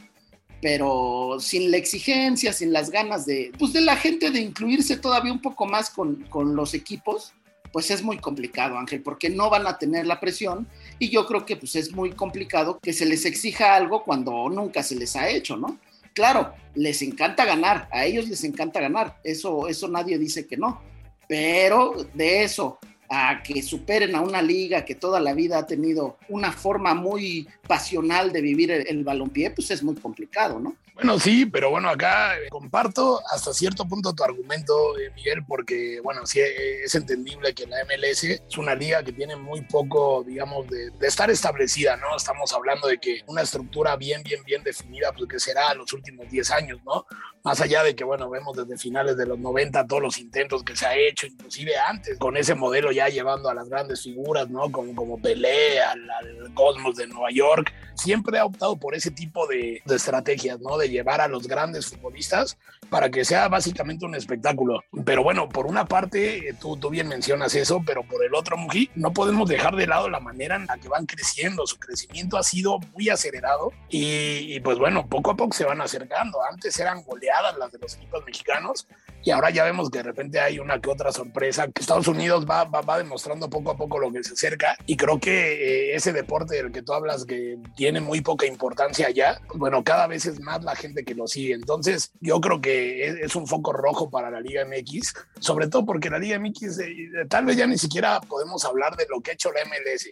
Pero 0.60 1.36
sin 1.38 1.70
la 1.70 1.76
exigencia, 1.76 2.52
sin 2.52 2.72
las 2.72 2.90
ganas 2.90 3.24
de, 3.24 3.52
pues 3.56 3.72
de 3.72 3.82
la 3.82 3.96
gente 3.96 4.32
de 4.32 4.40
incluirse 4.40 4.96
todavía 4.96 5.32
un 5.32 5.40
poco 5.40 5.66
más 5.66 5.90
con, 5.90 6.24
con 6.24 6.56
los 6.56 6.74
equipos, 6.74 7.32
pues 7.72 7.90
es 7.90 8.02
muy 8.02 8.18
complicado, 8.18 8.78
Ángel, 8.78 9.02
porque 9.02 9.30
no 9.30 9.50
van 9.50 9.66
a 9.66 9.78
tener 9.78 10.06
la 10.06 10.20
presión 10.20 10.66
y 10.98 11.10
yo 11.10 11.26
creo 11.26 11.44
que 11.46 11.56
pues 11.56 11.76
es 11.76 11.92
muy 11.92 12.12
complicado 12.12 12.78
que 12.80 12.92
se 12.92 13.06
les 13.06 13.24
exija 13.24 13.74
algo 13.74 14.04
cuando 14.04 14.48
nunca 14.48 14.82
se 14.82 14.96
les 14.96 15.16
ha 15.16 15.28
hecho, 15.28 15.56
¿no? 15.56 15.78
Claro, 16.14 16.52
les 16.74 17.02
encanta 17.02 17.44
ganar, 17.44 17.88
a 17.92 18.04
ellos 18.04 18.28
les 18.28 18.42
encanta 18.44 18.80
ganar, 18.80 19.20
eso, 19.22 19.68
eso 19.68 19.88
nadie 19.88 20.18
dice 20.18 20.46
que 20.46 20.56
no, 20.56 20.80
pero 21.28 21.94
de 22.14 22.42
eso 22.42 22.78
a 23.10 23.42
que 23.42 23.60
superen 23.60 24.14
a 24.14 24.20
una 24.20 24.40
liga 24.40 24.84
que 24.84 24.94
toda 24.94 25.18
la 25.18 25.34
vida 25.34 25.58
ha 25.58 25.66
tenido 25.66 26.16
una 26.28 26.52
forma 26.52 26.94
muy 26.94 27.48
pasional 27.66 28.32
de 28.32 28.40
vivir 28.40 28.70
el, 28.70 28.86
el 28.86 29.04
balompié, 29.04 29.50
pues 29.50 29.70
es 29.72 29.82
muy 29.82 29.96
complicado, 29.96 30.60
¿no? 30.60 30.76
Bueno, 31.02 31.18
sí, 31.18 31.46
pero 31.46 31.70
bueno, 31.70 31.88
acá 31.88 32.34
comparto 32.50 33.22
hasta 33.32 33.54
cierto 33.54 33.88
punto 33.88 34.12
tu 34.12 34.22
argumento, 34.22 34.98
eh, 34.98 35.10
Miguel, 35.16 35.42
porque 35.48 35.98
bueno, 36.02 36.26
sí 36.26 36.40
es 36.40 36.94
entendible 36.94 37.54
que 37.54 37.66
la 37.66 37.78
MLS 37.84 38.24
es 38.24 38.58
una 38.58 38.74
liga 38.74 39.02
que 39.02 39.12
tiene 39.12 39.34
muy 39.34 39.62
poco, 39.62 40.22
digamos, 40.22 40.68
de, 40.68 40.90
de, 40.90 41.06
estar 41.06 41.30
establecida, 41.30 41.96
¿no? 41.96 42.14
Estamos 42.14 42.52
hablando 42.52 42.86
de 42.86 42.98
que 42.98 43.22
una 43.28 43.40
estructura 43.40 43.96
bien, 43.96 44.22
bien, 44.22 44.42
bien 44.44 44.62
definida, 44.62 45.10
pues 45.12 45.26
que 45.26 45.40
será 45.40 45.72
los 45.72 45.90
últimos 45.94 46.28
10 46.28 46.50
años, 46.50 46.80
¿no? 46.84 47.06
Más 47.44 47.62
allá 47.62 47.82
de 47.82 47.96
que, 47.96 48.04
bueno, 48.04 48.28
vemos 48.28 48.54
desde 48.54 48.76
finales 48.76 49.16
de 49.16 49.24
los 49.24 49.38
90 49.38 49.86
todos 49.86 50.02
los 50.02 50.18
intentos 50.18 50.62
que 50.62 50.76
se 50.76 50.84
ha 50.84 50.94
hecho, 50.94 51.26
inclusive 51.26 51.78
antes, 51.78 52.18
con 52.18 52.36
ese 52.36 52.54
modelo 52.54 52.92
ya 52.92 52.99
llevando 53.08 53.48
a 53.48 53.54
las 53.54 53.68
grandes 53.68 54.02
figuras, 54.02 54.48
¿no? 54.50 54.70
Como, 54.70 54.94
como 54.94 55.20
Pelé, 55.20 55.80
al, 55.80 56.10
al 56.10 56.54
Cosmos 56.54 56.96
de 56.96 57.06
Nueva 57.06 57.30
York, 57.30 57.72
siempre 57.94 58.38
ha 58.38 58.44
optado 58.44 58.76
por 58.76 58.94
ese 58.94 59.10
tipo 59.10 59.46
de, 59.46 59.82
de 59.84 59.96
estrategias, 59.96 60.60
¿no? 60.60 60.78
De 60.78 60.88
llevar 60.88 61.20
a 61.20 61.28
los 61.28 61.46
grandes 61.46 61.86
futbolistas 61.86 62.58
para 62.88 63.10
que 63.10 63.24
sea 63.24 63.48
básicamente 63.48 64.04
un 64.04 64.14
espectáculo. 64.14 64.82
Pero 65.04 65.22
bueno, 65.22 65.48
por 65.48 65.66
una 65.66 65.84
parte, 65.84 66.54
tú, 66.60 66.76
tú 66.76 66.90
bien 66.90 67.08
mencionas 67.08 67.54
eso, 67.54 67.82
pero 67.86 68.02
por 68.02 68.24
el 68.24 68.34
otro, 68.34 68.56
Muji, 68.56 68.90
no 68.94 69.12
podemos 69.12 69.48
dejar 69.48 69.76
de 69.76 69.86
lado 69.86 70.08
la 70.10 70.20
manera 70.20 70.56
en 70.56 70.66
la 70.66 70.76
que 70.78 70.88
van 70.88 71.06
creciendo. 71.06 71.66
Su 71.66 71.78
crecimiento 71.78 72.36
ha 72.36 72.42
sido 72.42 72.78
muy 72.94 73.08
acelerado 73.08 73.72
y, 73.88 74.54
y 74.54 74.60
pues 74.60 74.78
bueno, 74.78 75.06
poco 75.06 75.30
a 75.30 75.36
poco 75.36 75.52
se 75.52 75.64
van 75.64 75.80
acercando. 75.80 76.38
Antes 76.50 76.78
eran 76.80 77.02
goleadas 77.02 77.56
las 77.58 77.70
de 77.72 77.78
los 77.78 77.94
equipos 77.94 78.24
mexicanos 78.24 78.86
y 79.22 79.30
ahora 79.30 79.50
ya 79.50 79.64
vemos 79.64 79.90
que 79.90 79.98
de 79.98 80.04
repente 80.04 80.40
hay 80.40 80.58
una 80.58 80.80
que 80.80 80.90
otra 80.90 81.12
sorpresa, 81.12 81.66
que 81.66 81.82
Estados 81.82 82.08
Unidos 82.08 82.46
va, 82.48 82.64
va, 82.64 82.80
va 82.90 82.98
demostrando 82.98 83.48
poco 83.48 83.70
a 83.70 83.76
poco 83.76 83.98
lo 83.98 84.12
que 84.12 84.22
se 84.22 84.34
acerca 84.34 84.76
y 84.86 84.96
creo 84.96 85.18
que 85.18 85.90
eh, 85.90 85.94
ese 85.94 86.12
deporte 86.12 86.56
del 86.56 86.72
que 86.72 86.82
tú 86.82 86.92
hablas 86.92 87.24
que 87.24 87.58
tiene 87.76 88.00
muy 88.00 88.20
poca 88.20 88.46
importancia 88.46 89.06
allá, 89.06 89.40
bueno, 89.54 89.82
cada 89.84 90.06
vez 90.06 90.26
es 90.26 90.40
más 90.40 90.62
la 90.64 90.74
gente 90.74 91.04
que 91.04 91.14
lo 91.14 91.26
sigue. 91.26 91.54
Entonces, 91.54 92.12
yo 92.20 92.40
creo 92.40 92.60
que 92.60 93.24
es, 93.24 93.36
un 93.36 93.46
foco 93.46 93.72
rojo 93.72 94.10
para 94.10 94.30
la 94.30 94.40
Liga 94.40 94.64
MX, 94.64 95.14
sobre 95.38 95.68
todo 95.68 95.86
porque 95.86 96.10
la 96.10 96.18
Liga 96.18 96.38
MX 96.38 96.78
eh, 96.80 96.94
tal 97.28 97.44
vez 97.46 97.56
ya 97.56 97.66
ni 97.66 97.78
siquiera 97.78 98.20
podemos 98.20 98.64
hablar 98.64 98.96
de 98.96 99.06
lo 99.08 99.20
que 99.20 99.30
ha 99.30 99.34
hecho 99.34 99.52
la 99.52 99.64
MLS, 99.64 100.10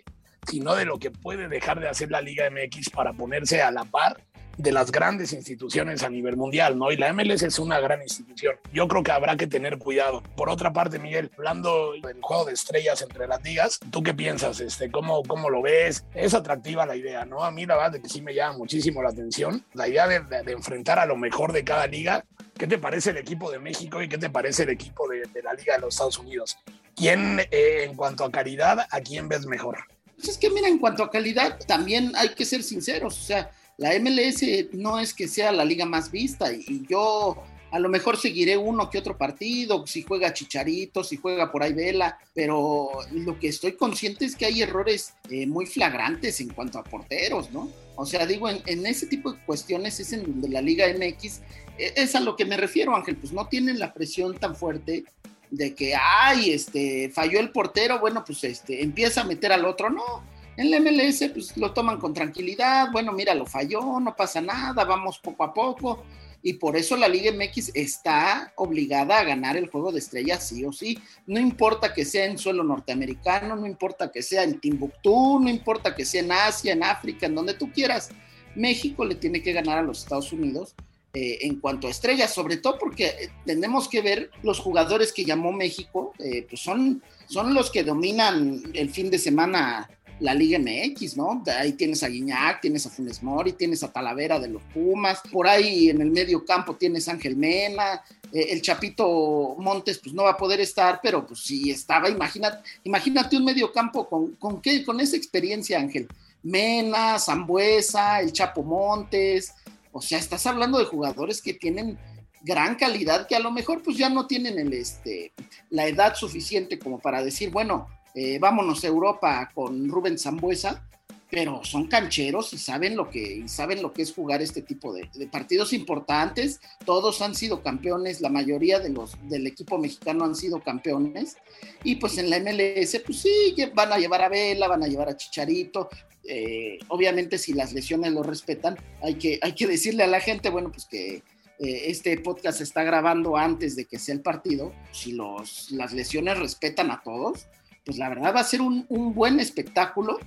sino 0.48 0.74
de 0.74 0.84
lo 0.84 0.98
que 0.98 1.10
puede 1.10 1.48
dejar 1.48 1.80
de 1.80 1.88
hacer 1.88 2.10
la 2.10 2.20
Liga 2.20 2.48
MX 2.50 2.90
para 2.90 3.12
ponerse 3.12 3.60
a 3.60 3.70
la 3.70 3.84
par 3.84 4.24
de 4.58 4.72
las 4.72 4.90
grandes 4.90 5.32
instituciones 5.32 6.02
a 6.02 6.10
nivel 6.10 6.36
mundial, 6.36 6.76
¿no? 6.76 6.90
Y 6.90 6.96
la 6.96 7.12
MLS 7.12 7.42
es 7.42 7.58
una 7.58 7.78
gran 7.78 8.02
institución. 8.02 8.56
Yo 8.72 8.88
creo 8.88 9.02
que 9.04 9.12
habrá 9.12 9.36
que 9.36 9.46
tener 9.46 9.78
cuidado. 9.78 10.22
Por 10.36 10.50
otra 10.50 10.72
parte, 10.72 10.98
Miguel, 10.98 11.30
hablando 11.38 11.92
del 11.92 12.20
juego 12.20 12.44
de 12.44 12.54
estrellas 12.54 13.00
entre 13.00 13.28
las 13.28 13.42
ligas, 13.42 13.78
¿tú 13.90 14.02
qué 14.02 14.12
piensas? 14.14 14.60
Este, 14.60 14.90
¿cómo, 14.90 15.22
¿Cómo 15.22 15.48
lo 15.48 15.62
ves? 15.62 16.04
Es 16.12 16.34
atractiva 16.34 16.84
la 16.86 16.96
idea, 16.96 17.24
¿no? 17.24 17.44
A 17.44 17.52
mí 17.52 17.66
la 17.66 17.76
verdad 17.76 17.96
es 17.96 18.02
que 18.02 18.08
sí 18.08 18.20
me 18.20 18.34
llama 18.34 18.58
muchísimo 18.58 19.00
la 19.00 19.10
atención. 19.10 19.64
La 19.74 19.86
idea 19.86 20.08
de, 20.08 20.52
enfrentar 20.52 20.98
a 20.98 21.06
lo 21.06 21.16
mejor 21.16 21.52
de 21.52 21.62
cada 21.62 21.86
liga. 21.86 22.24
¿Qué 22.58 22.66
te 22.66 22.78
parece 22.78 23.10
el 23.10 23.18
equipo 23.18 23.52
de 23.52 23.60
México 23.60 24.02
y 24.02 24.08
qué 24.08 24.18
te 24.18 24.28
parece 24.28 24.64
el 24.64 24.70
equipo 24.70 25.08
de, 25.08 25.22
de 25.32 25.42
la 25.42 25.54
Liga 25.54 25.74
de 25.74 25.80
los 25.80 25.94
Estados 25.94 26.18
Unidos? 26.18 26.58
¿Quién, 26.96 27.38
eh, 27.38 27.84
en 27.84 27.94
cuanto 27.94 28.24
a 28.24 28.32
calidad, 28.32 28.88
a 28.90 29.00
quién 29.00 29.28
ves 29.28 29.46
mejor? 29.46 29.78
Pues 30.16 30.30
es 30.30 30.38
que 30.38 30.50
mira, 30.50 30.66
en 30.66 30.78
cuanto 30.78 31.04
a 31.04 31.10
calidad, 31.10 31.56
también 31.64 32.10
hay 32.16 32.30
que 32.30 32.44
ser 32.44 32.64
sinceros. 32.64 33.16
O 33.16 33.24
sea, 33.24 33.52
la 33.78 33.98
MLS 33.98 34.42
no 34.72 34.98
es 34.98 35.14
que 35.14 35.28
sea 35.28 35.52
la 35.52 35.64
liga 35.64 35.86
más 35.86 36.10
vista 36.10 36.52
y 36.52 36.84
yo 36.88 37.42
a 37.70 37.78
lo 37.78 37.88
mejor 37.88 38.16
seguiré 38.16 38.56
uno 38.56 38.90
que 38.90 38.98
otro 38.98 39.16
partido, 39.16 39.86
si 39.86 40.02
juega 40.02 40.32
Chicharito, 40.32 41.04
si 41.04 41.16
juega 41.16 41.52
por 41.52 41.62
ahí 41.62 41.72
Vela, 41.72 42.18
pero 42.34 42.88
lo 43.12 43.38
que 43.38 43.48
estoy 43.48 43.72
consciente 43.72 44.24
es 44.24 44.34
que 44.34 44.46
hay 44.46 44.62
errores 44.62 45.14
eh, 45.30 45.46
muy 45.46 45.66
flagrantes 45.66 46.40
en 46.40 46.48
cuanto 46.48 46.78
a 46.78 46.84
porteros, 46.84 47.52
¿no? 47.52 47.70
O 47.94 48.06
sea, 48.06 48.26
digo, 48.26 48.48
en, 48.48 48.62
en, 48.66 48.86
ese 48.86 49.06
tipo 49.06 49.32
de 49.32 49.38
cuestiones 49.44 50.00
es 50.00 50.12
en 50.12 50.42
la 50.48 50.62
Liga 50.62 50.86
MX, 50.88 51.40
e, 51.78 51.92
es 51.96 52.14
a 52.14 52.20
lo 52.20 52.36
que 52.36 52.46
me 52.46 52.56
refiero, 52.56 52.96
Ángel, 52.96 53.16
pues 53.16 53.32
no 53.32 53.48
tienen 53.48 53.78
la 53.78 53.92
presión 53.92 54.38
tan 54.38 54.56
fuerte 54.56 55.04
de 55.50 55.74
que, 55.74 55.94
ay, 55.94 56.52
este, 56.52 57.10
falló 57.10 57.38
el 57.38 57.50
portero, 57.50 58.00
bueno, 58.00 58.24
pues 58.24 58.44
este, 58.44 58.82
empieza 58.82 59.22
a 59.22 59.24
meter 59.24 59.52
al 59.52 59.64
otro, 59.66 59.90
no 59.90 60.22
en 60.58 60.72
la 60.72 60.80
MLS, 60.80 61.30
pues 61.32 61.56
lo 61.56 61.72
toman 61.72 61.98
con 61.98 62.12
tranquilidad. 62.12 62.90
Bueno, 62.90 63.12
mira, 63.12 63.32
lo 63.32 63.46
falló, 63.46 64.00
no 64.00 64.16
pasa 64.16 64.40
nada, 64.40 64.84
vamos 64.84 65.20
poco 65.20 65.44
a 65.44 65.54
poco. 65.54 66.04
y 66.42 66.54
por 66.54 66.76
eso 66.76 66.96
la 66.96 67.08
Liga 67.08 67.32
MX 67.32 67.72
está 67.74 68.52
obligada 68.56 69.18
a 69.18 69.24
ganar 69.24 69.56
el 69.56 69.68
juego 69.68 69.92
de 69.92 70.00
estrellas 70.00 70.48
sí 70.48 70.64
o 70.64 70.72
sí. 70.72 70.98
No 71.26 71.38
importa 71.38 71.94
que 71.94 72.04
sea 72.04 72.24
en 72.24 72.38
suelo 72.38 72.64
norteamericano, 72.64 73.54
no 73.54 73.66
importa 73.66 74.10
que 74.10 74.20
sea 74.22 74.42
en 74.42 74.58
Timbuktu, 74.58 75.38
no 75.40 75.48
importa 75.48 75.94
que 75.94 76.04
sea 76.04 76.22
en 76.22 76.32
Asia, 76.32 76.72
en 76.72 76.82
África, 76.82 77.26
en 77.26 77.36
donde 77.36 77.54
tú 77.54 77.70
quieras. 77.70 78.10
México 78.56 79.04
le 79.04 79.14
tiene 79.14 79.42
que 79.42 79.52
ganar 79.52 79.78
a 79.78 79.82
los 79.82 80.00
Estados 80.00 80.32
Unidos 80.32 80.74
eh, 81.14 81.38
en 81.46 81.58
cuanto 81.60 81.86
a 81.86 81.90
estrellas, 81.90 82.34
sobre 82.34 82.58
todo 82.58 82.78
porque 82.78 83.06
eh, 83.06 83.30
tenemos 83.46 83.88
que 83.88 84.02
ver 84.02 84.30
los 84.42 84.58
jugadores 84.58 85.12
que 85.12 85.24
llamó 85.24 85.52
México, 85.52 86.12
eh, 86.18 86.46
pues 86.48 86.60
son, 86.60 87.02
son 87.26 87.54
los 87.54 87.70
que 87.70 87.82
dominan 87.82 88.62
el 88.74 88.90
fin 88.90 89.10
de 89.10 89.18
semana 89.18 89.88
la 90.20 90.34
Liga 90.34 90.58
MX, 90.58 91.16
¿no? 91.16 91.42
Ahí 91.58 91.72
tienes 91.72 92.02
a 92.02 92.08
Guiñac, 92.08 92.60
tienes 92.60 92.86
a 92.86 92.90
Funes 92.90 93.22
Mori, 93.22 93.52
tienes 93.52 93.82
a 93.82 93.92
Talavera 93.92 94.38
de 94.40 94.48
los 94.48 94.62
Pumas, 94.74 95.20
por 95.30 95.46
ahí 95.46 95.90
en 95.90 96.00
el 96.00 96.10
medio 96.10 96.44
campo 96.44 96.76
tienes 96.76 97.08
a 97.08 97.12
Ángel 97.12 97.36
Mena, 97.36 98.02
eh, 98.32 98.48
el 98.50 98.62
Chapito 98.62 99.56
Montes 99.58 99.98
pues 99.98 100.14
no 100.14 100.24
va 100.24 100.30
a 100.30 100.36
poder 100.36 100.60
estar, 100.60 101.00
pero 101.02 101.26
pues 101.26 101.40
sí 101.40 101.70
estaba, 101.70 102.08
imagínate, 102.08 102.68
imagínate 102.84 103.36
un 103.36 103.44
medio 103.44 103.72
campo 103.72 104.08
con, 104.08 104.32
con, 104.36 104.60
qué, 104.60 104.84
con 104.84 105.00
esa 105.00 105.16
experiencia, 105.16 105.78
Ángel. 105.78 106.08
Mena, 106.42 107.18
Zambuesa, 107.18 108.20
el 108.20 108.32
Chapo 108.32 108.62
Montes, 108.62 109.52
o 109.92 110.00
sea, 110.00 110.18
estás 110.18 110.46
hablando 110.46 110.78
de 110.78 110.84
jugadores 110.84 111.42
que 111.42 111.54
tienen 111.54 111.98
gran 112.42 112.76
calidad, 112.76 113.26
que 113.26 113.34
a 113.34 113.40
lo 113.40 113.50
mejor 113.50 113.82
pues 113.82 113.96
ya 113.96 114.08
no 114.08 114.26
tienen 114.26 114.58
el, 114.58 114.72
este, 114.72 115.32
la 115.70 115.86
edad 115.86 116.14
suficiente 116.14 116.78
como 116.78 116.98
para 116.98 117.22
decir, 117.22 117.50
bueno, 117.50 117.88
eh, 118.14 118.38
vámonos 118.38 118.84
a 118.84 118.88
Europa 118.88 119.50
con 119.54 119.88
Rubén 119.88 120.18
Zambuesa, 120.18 120.88
pero 121.30 121.62
son 121.62 121.86
cancheros 121.86 122.52
y 122.54 122.58
saben 122.58 122.96
lo 122.96 123.10
que, 123.10 123.46
saben 123.48 123.82
lo 123.82 123.92
que 123.92 124.02
es 124.02 124.14
jugar 124.14 124.40
este 124.40 124.62
tipo 124.62 124.94
de, 124.94 125.08
partidos 125.30 125.72
importantes. 125.72 126.60
Todos 126.84 127.20
han 127.20 127.34
sido 127.34 127.62
campeones, 127.62 128.20
la 128.20 128.30
mayoría 128.30 128.78
de 128.78 128.90
los 128.90 129.16
del 129.28 129.46
equipo 129.46 129.78
mexicano 129.78 130.24
han 130.24 130.34
sido 130.34 130.60
campeones. 130.60 131.36
Y 131.84 131.96
pues 131.96 132.16
en 132.18 132.30
la 132.30 132.40
MLS, 132.40 133.00
pues 133.04 133.20
sí, 133.20 133.54
van 133.74 133.92
a 133.92 133.98
llevar 133.98 134.22
a 134.22 134.28
Vela, 134.28 134.68
van 134.68 134.82
a 134.82 134.88
llevar 134.88 135.10
a 135.10 135.16
Chicharito. 135.16 135.90
Eh, 136.24 136.78
obviamente, 136.88 137.36
si 137.36 137.52
las 137.52 137.72
lesiones 137.72 138.12
lo 138.12 138.22
respetan, 138.22 138.78
hay 139.02 139.16
que, 139.16 139.38
hay 139.42 139.52
que 139.52 139.66
decirle 139.66 140.04
a 140.04 140.08
la 140.08 140.20
gente, 140.20 140.48
bueno, 140.48 140.70
pues 140.70 140.86
que 140.86 141.22
eh, 141.58 141.90
este 141.90 142.18
podcast 142.20 142.58
se 142.58 142.64
está 142.64 142.84
grabando 142.84 143.36
antes 143.36 143.76
de 143.76 143.84
que 143.84 143.98
sea 143.98 144.14
el 144.14 144.22
partido. 144.22 144.72
Si 144.92 145.12
los, 145.12 145.70
las 145.72 145.92
lesiones 145.92 146.38
respetan 146.38 146.90
a 146.90 147.02
todos, 147.02 147.46
pues 147.88 147.96
la 147.96 148.10
verdad 148.10 148.34
va 148.36 148.40
a 148.40 148.44
ser 148.44 148.60
un, 148.60 148.86
buen 149.14 149.40
espectáculo. 149.40 150.18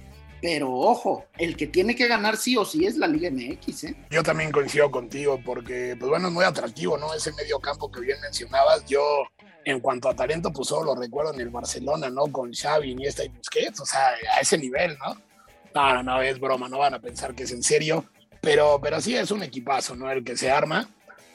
Pero 0.42 0.74
ojo, 0.74 1.26
el 1.38 1.56
que 1.56 1.68
tiene 1.68 1.96
que 1.96 2.08
ganar 2.08 2.36
sí 2.36 2.58
o 2.58 2.66
sí 2.66 2.88
es 2.88 2.98
la 2.98 3.06
Liga 3.06 3.30
MX. 3.30 3.84
¿eh? 3.84 3.96
Yo 4.10 4.24
también 4.24 4.52
coincido 4.52 4.90
contigo 4.90 5.40
porque, 5.46 5.96
pues 6.00 6.10
bueno, 6.10 6.30
es 6.30 6.34
muy 6.34 6.44
atractivo, 6.44 6.98
¿no? 6.98 7.14
Ese 7.14 7.32
medio 7.34 7.60
campo 7.60 7.92
que 7.92 8.00
bien 8.02 8.20
mencionabas. 8.20 8.84
Yo, 8.88 9.04
en 9.64 9.80
cuanto 9.80 10.10
a 10.10 10.16
talento, 10.16 10.52
pues 10.52 10.70
solo 10.70 10.96
lo 10.96 11.00
recuerdo 11.00 11.36
en 11.36 11.42
el 11.42 11.50
Barcelona, 11.50 12.10
¿no? 12.10 12.24
Con 12.32 12.52
Xavi, 12.52 12.90
Iniesta 12.90 13.24
y 13.24 13.28
Busquets, 13.28 13.82
o 13.82 13.86
sea, 13.86 14.16
a 14.36 14.40
ese 14.40 14.58
nivel, 14.58 14.98
¿no? 14.98 15.16
No, 15.76 15.94
no, 15.94 16.02
no, 16.02 16.22
es 16.24 16.40
broma, 16.40 16.68
no 16.68 16.80
van 16.80 16.96
a 16.96 17.00
pensar 17.00 17.36
que 17.36 17.44
es 17.44 17.52
en 17.52 17.62
serio. 17.62 18.06
Pero, 18.42 18.80
pero 18.82 19.00
sí 19.00 19.16
es 19.16 19.30
un 19.30 19.44
equipazo, 19.44 19.96
¿no? 19.96 20.10
El 20.10 20.24
que 20.24 20.36
se 20.36 20.50
arma. 20.50 20.90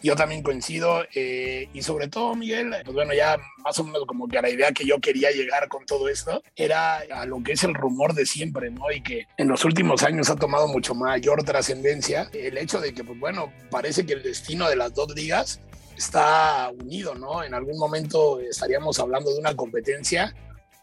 Yo 0.06 0.14
también 0.14 0.40
coincido 0.40 1.02
eh, 1.16 1.68
y 1.74 1.82
sobre 1.82 2.06
todo, 2.06 2.36
Miguel, 2.36 2.72
pues 2.84 2.94
bueno, 2.94 3.12
ya 3.12 3.38
más 3.64 3.76
o 3.80 3.82
menos 3.82 4.04
como 4.06 4.28
que 4.28 4.38
a 4.38 4.42
la 4.42 4.50
idea 4.50 4.70
que 4.70 4.86
yo 4.86 5.00
quería 5.00 5.32
llegar 5.32 5.66
con 5.66 5.84
todo 5.84 6.08
esto 6.08 6.44
era 6.54 6.98
a 6.98 7.26
lo 7.26 7.42
que 7.42 7.54
es 7.54 7.64
el 7.64 7.74
rumor 7.74 8.14
de 8.14 8.24
siempre, 8.24 8.70
¿no? 8.70 8.92
Y 8.92 9.02
que 9.02 9.26
en 9.36 9.48
los 9.48 9.64
últimos 9.64 10.04
años 10.04 10.30
ha 10.30 10.36
tomado 10.36 10.68
mucho 10.68 10.94
mayor 10.94 11.42
trascendencia 11.42 12.30
el 12.32 12.56
hecho 12.56 12.80
de 12.80 12.94
que, 12.94 13.02
pues 13.02 13.18
bueno, 13.18 13.52
parece 13.68 14.06
que 14.06 14.12
el 14.12 14.22
destino 14.22 14.68
de 14.68 14.76
las 14.76 14.94
dos 14.94 15.12
ligas 15.12 15.60
está 15.96 16.70
unido, 16.80 17.16
¿no? 17.16 17.42
En 17.42 17.52
algún 17.52 17.76
momento 17.76 18.38
estaríamos 18.38 19.00
hablando 19.00 19.32
de 19.32 19.40
una 19.40 19.56
competencia 19.56 20.32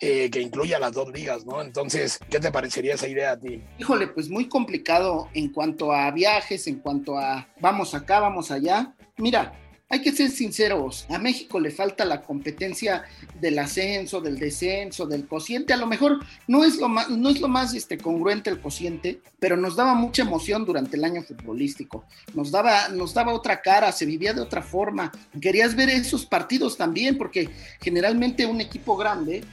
eh, 0.01 0.29
que 0.29 0.41
incluya 0.41 0.79
las 0.79 0.91
dos 0.91 1.13
ligas, 1.13 1.45
¿no? 1.45 1.61
Entonces, 1.61 2.19
¿qué 2.29 2.41
te 2.41 2.51
parecería 2.51 2.95
esa 2.95 3.07
idea 3.07 3.31
a 3.31 3.39
ti? 3.39 3.63
Híjole, 3.77 4.07
pues 4.07 4.27
muy 4.27 4.49
complicado 4.49 5.29
en 5.33 5.47
cuanto 5.47 5.93
a 5.93 6.11
viajes, 6.11 6.67
en 6.67 6.79
cuanto 6.79 7.17
a 7.17 7.47
vamos 7.61 7.95
acá, 7.95 8.19
vamos 8.19 8.51
allá. 8.51 8.93
Mira, 9.17 9.53
hay 9.93 10.01
que 10.01 10.11
ser 10.11 10.31
sinceros, 10.31 11.05
a 11.09 11.19
México 11.19 11.59
le 11.59 11.69
falta 11.69 12.03
la 12.03 12.23
competencia 12.23 13.03
del 13.39 13.59
ascenso, 13.59 14.21
del 14.21 14.39
descenso, 14.39 15.05
del 15.05 15.27
cociente. 15.27 15.71
A 15.71 15.77
lo 15.77 15.85
mejor 15.85 16.17
no 16.47 16.63
es 16.63 16.77
lo 16.77 16.89
más, 16.89 17.11
no 17.11 17.29
es 17.29 17.39
lo 17.39 17.47
más 17.47 17.75
este, 17.75 17.99
congruente 17.99 18.49
el 18.49 18.59
cociente, 18.59 19.21
pero 19.39 19.55
nos 19.55 19.75
daba 19.75 19.93
mucha 19.93 20.23
emoción 20.23 20.65
durante 20.65 20.97
el 20.97 21.03
año 21.03 21.21
futbolístico. 21.21 22.05
Nos 22.33 22.49
daba, 22.49 22.89
nos 22.89 23.13
daba 23.13 23.33
otra 23.33 23.61
cara, 23.61 23.91
se 23.91 24.07
vivía 24.07 24.33
de 24.33 24.41
otra 24.41 24.63
forma. 24.63 25.11
Querías 25.39 25.75
ver 25.75 25.89
esos 25.89 26.25
partidos 26.25 26.75
también, 26.75 27.15
porque 27.15 27.51
generalmente 27.79 28.47
un 28.47 28.61
equipo 28.61 28.97
grande 28.97 29.43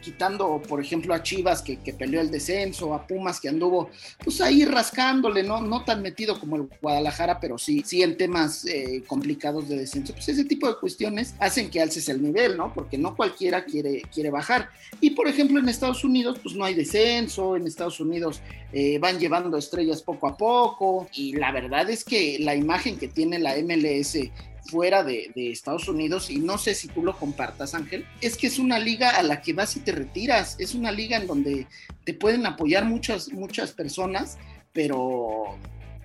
quitando, 0.00 0.62
por 0.62 0.80
ejemplo, 0.80 1.12
a 1.14 1.22
Chivas 1.22 1.62
que, 1.62 1.76
peleó 1.92 2.20
el 2.20 2.30
descenso, 2.30 2.94
a 2.94 3.06
Pumas 3.06 3.40
que 3.40 3.48
anduvo, 3.48 3.90
pues 4.24 4.40
ahí 4.40 4.64
rascándole, 4.64 5.42
no, 5.42 5.60
no 5.60 5.84
tan 5.84 6.02
metido 6.02 6.40
como 6.40 6.56
el 6.56 6.68
Guadalajara, 6.80 7.38
pero 7.38 7.58
sí, 7.58 7.82
sí 7.84 8.02
en 8.02 8.16
temas 8.16 8.64
eh, 8.64 9.02
complicados 9.06 9.68
de 9.68 9.76
descenso. 9.76 10.14
Pues 10.14 10.28
ese 10.28 10.44
tipo 10.44 10.68
de 10.68 10.76
cuestiones 10.76 11.34
hacen 11.38 11.70
que 11.70 11.80
alces 11.80 12.08
el 12.08 12.22
nivel, 12.22 12.56
¿no? 12.56 12.72
Porque 12.72 12.96
no 12.96 13.14
cualquiera 13.14 13.64
quiere, 13.64 14.02
quiere 14.12 14.30
bajar. 14.30 14.70
Y 15.00 15.10
por 15.10 15.28
ejemplo, 15.28 15.58
en 15.58 15.68
Estados 15.68 16.04
Unidos, 16.04 16.38
pues 16.42 16.54
no 16.54 16.64
hay 16.64 16.74
descenso, 16.74 17.56
en 17.56 17.66
Estados 17.66 18.00
Unidos 18.00 18.40
eh, 18.72 18.98
van 18.98 19.18
llevando 19.18 19.56
estrellas 19.58 20.02
poco 20.02 20.26
a 20.26 20.36
poco, 20.36 21.08
y 21.12 21.34
la 21.34 21.52
verdad 21.52 21.88
es 21.90 22.04
que 22.04 22.38
la 22.40 22.54
imagen 22.54 22.98
que 22.98 23.08
tiene 23.08 23.38
la 23.38 23.54
MLS 23.56 24.16
fuera 24.64 25.02
de, 25.02 25.32
Estados 25.34 25.88
Unidos, 25.88 26.30
y 26.30 26.38
no 26.38 26.58
sé 26.58 26.74
si 26.74 26.88
tú 26.88 27.02
lo 27.02 27.16
compartas, 27.18 27.74
Ángel, 27.74 28.06
es 28.20 28.36
que 28.36 28.46
es 28.46 28.58
una 28.58 28.78
liga 28.78 29.10
a 29.10 29.22
la 29.22 29.42
que 29.42 29.52
vas 29.52 29.76
y 29.76 29.80
te 29.80 29.92
retiras, 29.92 30.56
es 30.58 30.74
una 30.74 30.92
liga 30.92 31.16
en 31.16 31.26
donde 31.26 31.66
te 32.04 32.14
pueden 32.14 32.46
apoyar 32.46 32.84
muchas, 32.84 33.32
muchas 33.32 33.72
personas, 33.72 34.38
pero 34.72 35.58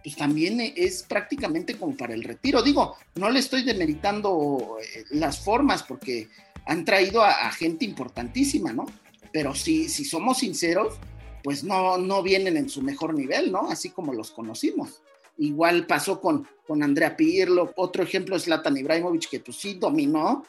pues 0.03 0.15
también 0.15 0.59
es 0.61 1.03
prácticamente 1.03 1.77
como 1.77 1.95
para 1.95 2.13
el 2.13 2.23
retiro. 2.23 2.61
Digo, 2.61 2.95
no 3.15 3.29
le 3.29 3.39
estoy 3.39 3.63
demeritando 3.63 4.77
eh, 4.81 5.03
las 5.11 5.39
formas 5.39 5.83
porque 5.83 6.29
han 6.65 6.85
traído 6.85 7.23
a, 7.23 7.51
gente 7.51 7.85
importantísima, 7.85 8.73
¿no? 8.73 8.85
Pero 9.31 9.53
si, 9.55 9.89
si 9.89 10.05
somos 10.05 10.39
sinceros, 10.39 10.95
pues 11.43 11.63
no, 11.63 11.97
no 11.97 12.23
vienen 12.23 12.57
en 12.57 12.69
su 12.69 12.81
mejor 12.81 13.13
nivel, 13.13 13.51
¿no? 13.51 13.69
Así 13.69 13.89
como 13.89 14.13
los 14.13 14.31
conocimos. 14.31 15.01
Igual 15.37 15.85
pasó 15.85 16.19
con, 16.19 16.47
con 16.65 16.83
Andrea 16.83 17.15
Pirlo. 17.15 17.73
Otro 17.75 18.03
ejemplo 18.03 18.35
es 18.35 18.47
Latan 18.47 18.77
Ibrahimovic, 18.77 19.29
que 19.29 19.39
pues 19.39 19.57
sí 19.57 19.75
dominó. 19.75 20.43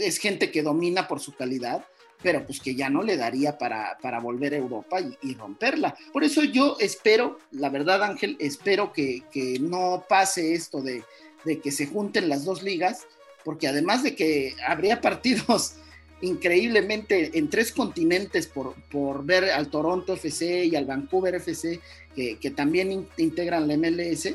Es 0.00 0.18
gente 0.18 0.50
que 0.50 0.62
domina 0.62 1.08
por 1.08 1.20
su 1.20 1.34
calidad, 1.34 1.84
pero 2.22 2.46
pues 2.46 2.60
que 2.60 2.74
ya 2.74 2.88
no 2.88 3.02
le 3.02 3.16
daría 3.16 3.58
para, 3.58 3.98
para 4.00 4.20
volver 4.20 4.54
a 4.54 4.58
Europa 4.58 4.98
y, 5.00 5.34
romperla. 5.34 5.94
Por 6.12 6.24
eso 6.24 6.44
yo 6.44 6.76
espero, 6.78 7.38
la 7.50 7.68
verdad 7.68 8.02
Ángel, 8.02 8.36
espero 8.38 8.92
que, 8.92 9.24
que 9.32 9.58
no 9.60 10.04
pase 10.08 10.54
esto 10.54 10.80
de, 10.80 11.02
de, 11.44 11.60
que 11.60 11.72
se 11.72 11.86
junten 11.86 12.28
las 12.28 12.44
dos 12.44 12.62
ligas, 12.62 13.06
porque 13.44 13.66
además 13.66 14.02
de 14.02 14.14
que 14.14 14.54
habría 14.66 15.00
partidos 15.02 15.74
increíblemente 16.22 17.38
en 17.38 17.50
tres 17.50 17.72
continentes 17.72 18.46
por, 18.46 18.74
por 18.90 19.22
ver 19.24 19.50
al 19.50 19.68
Toronto 19.68 20.14
FC 20.14 20.64
y 20.64 20.74
al 20.76 20.86
Vancouver 20.86 21.34
FC, 21.34 21.80
que, 22.14 22.38
que 22.38 22.50
también 22.50 23.06
integran 23.18 23.68
la 23.68 23.76
MLS, 23.76 24.34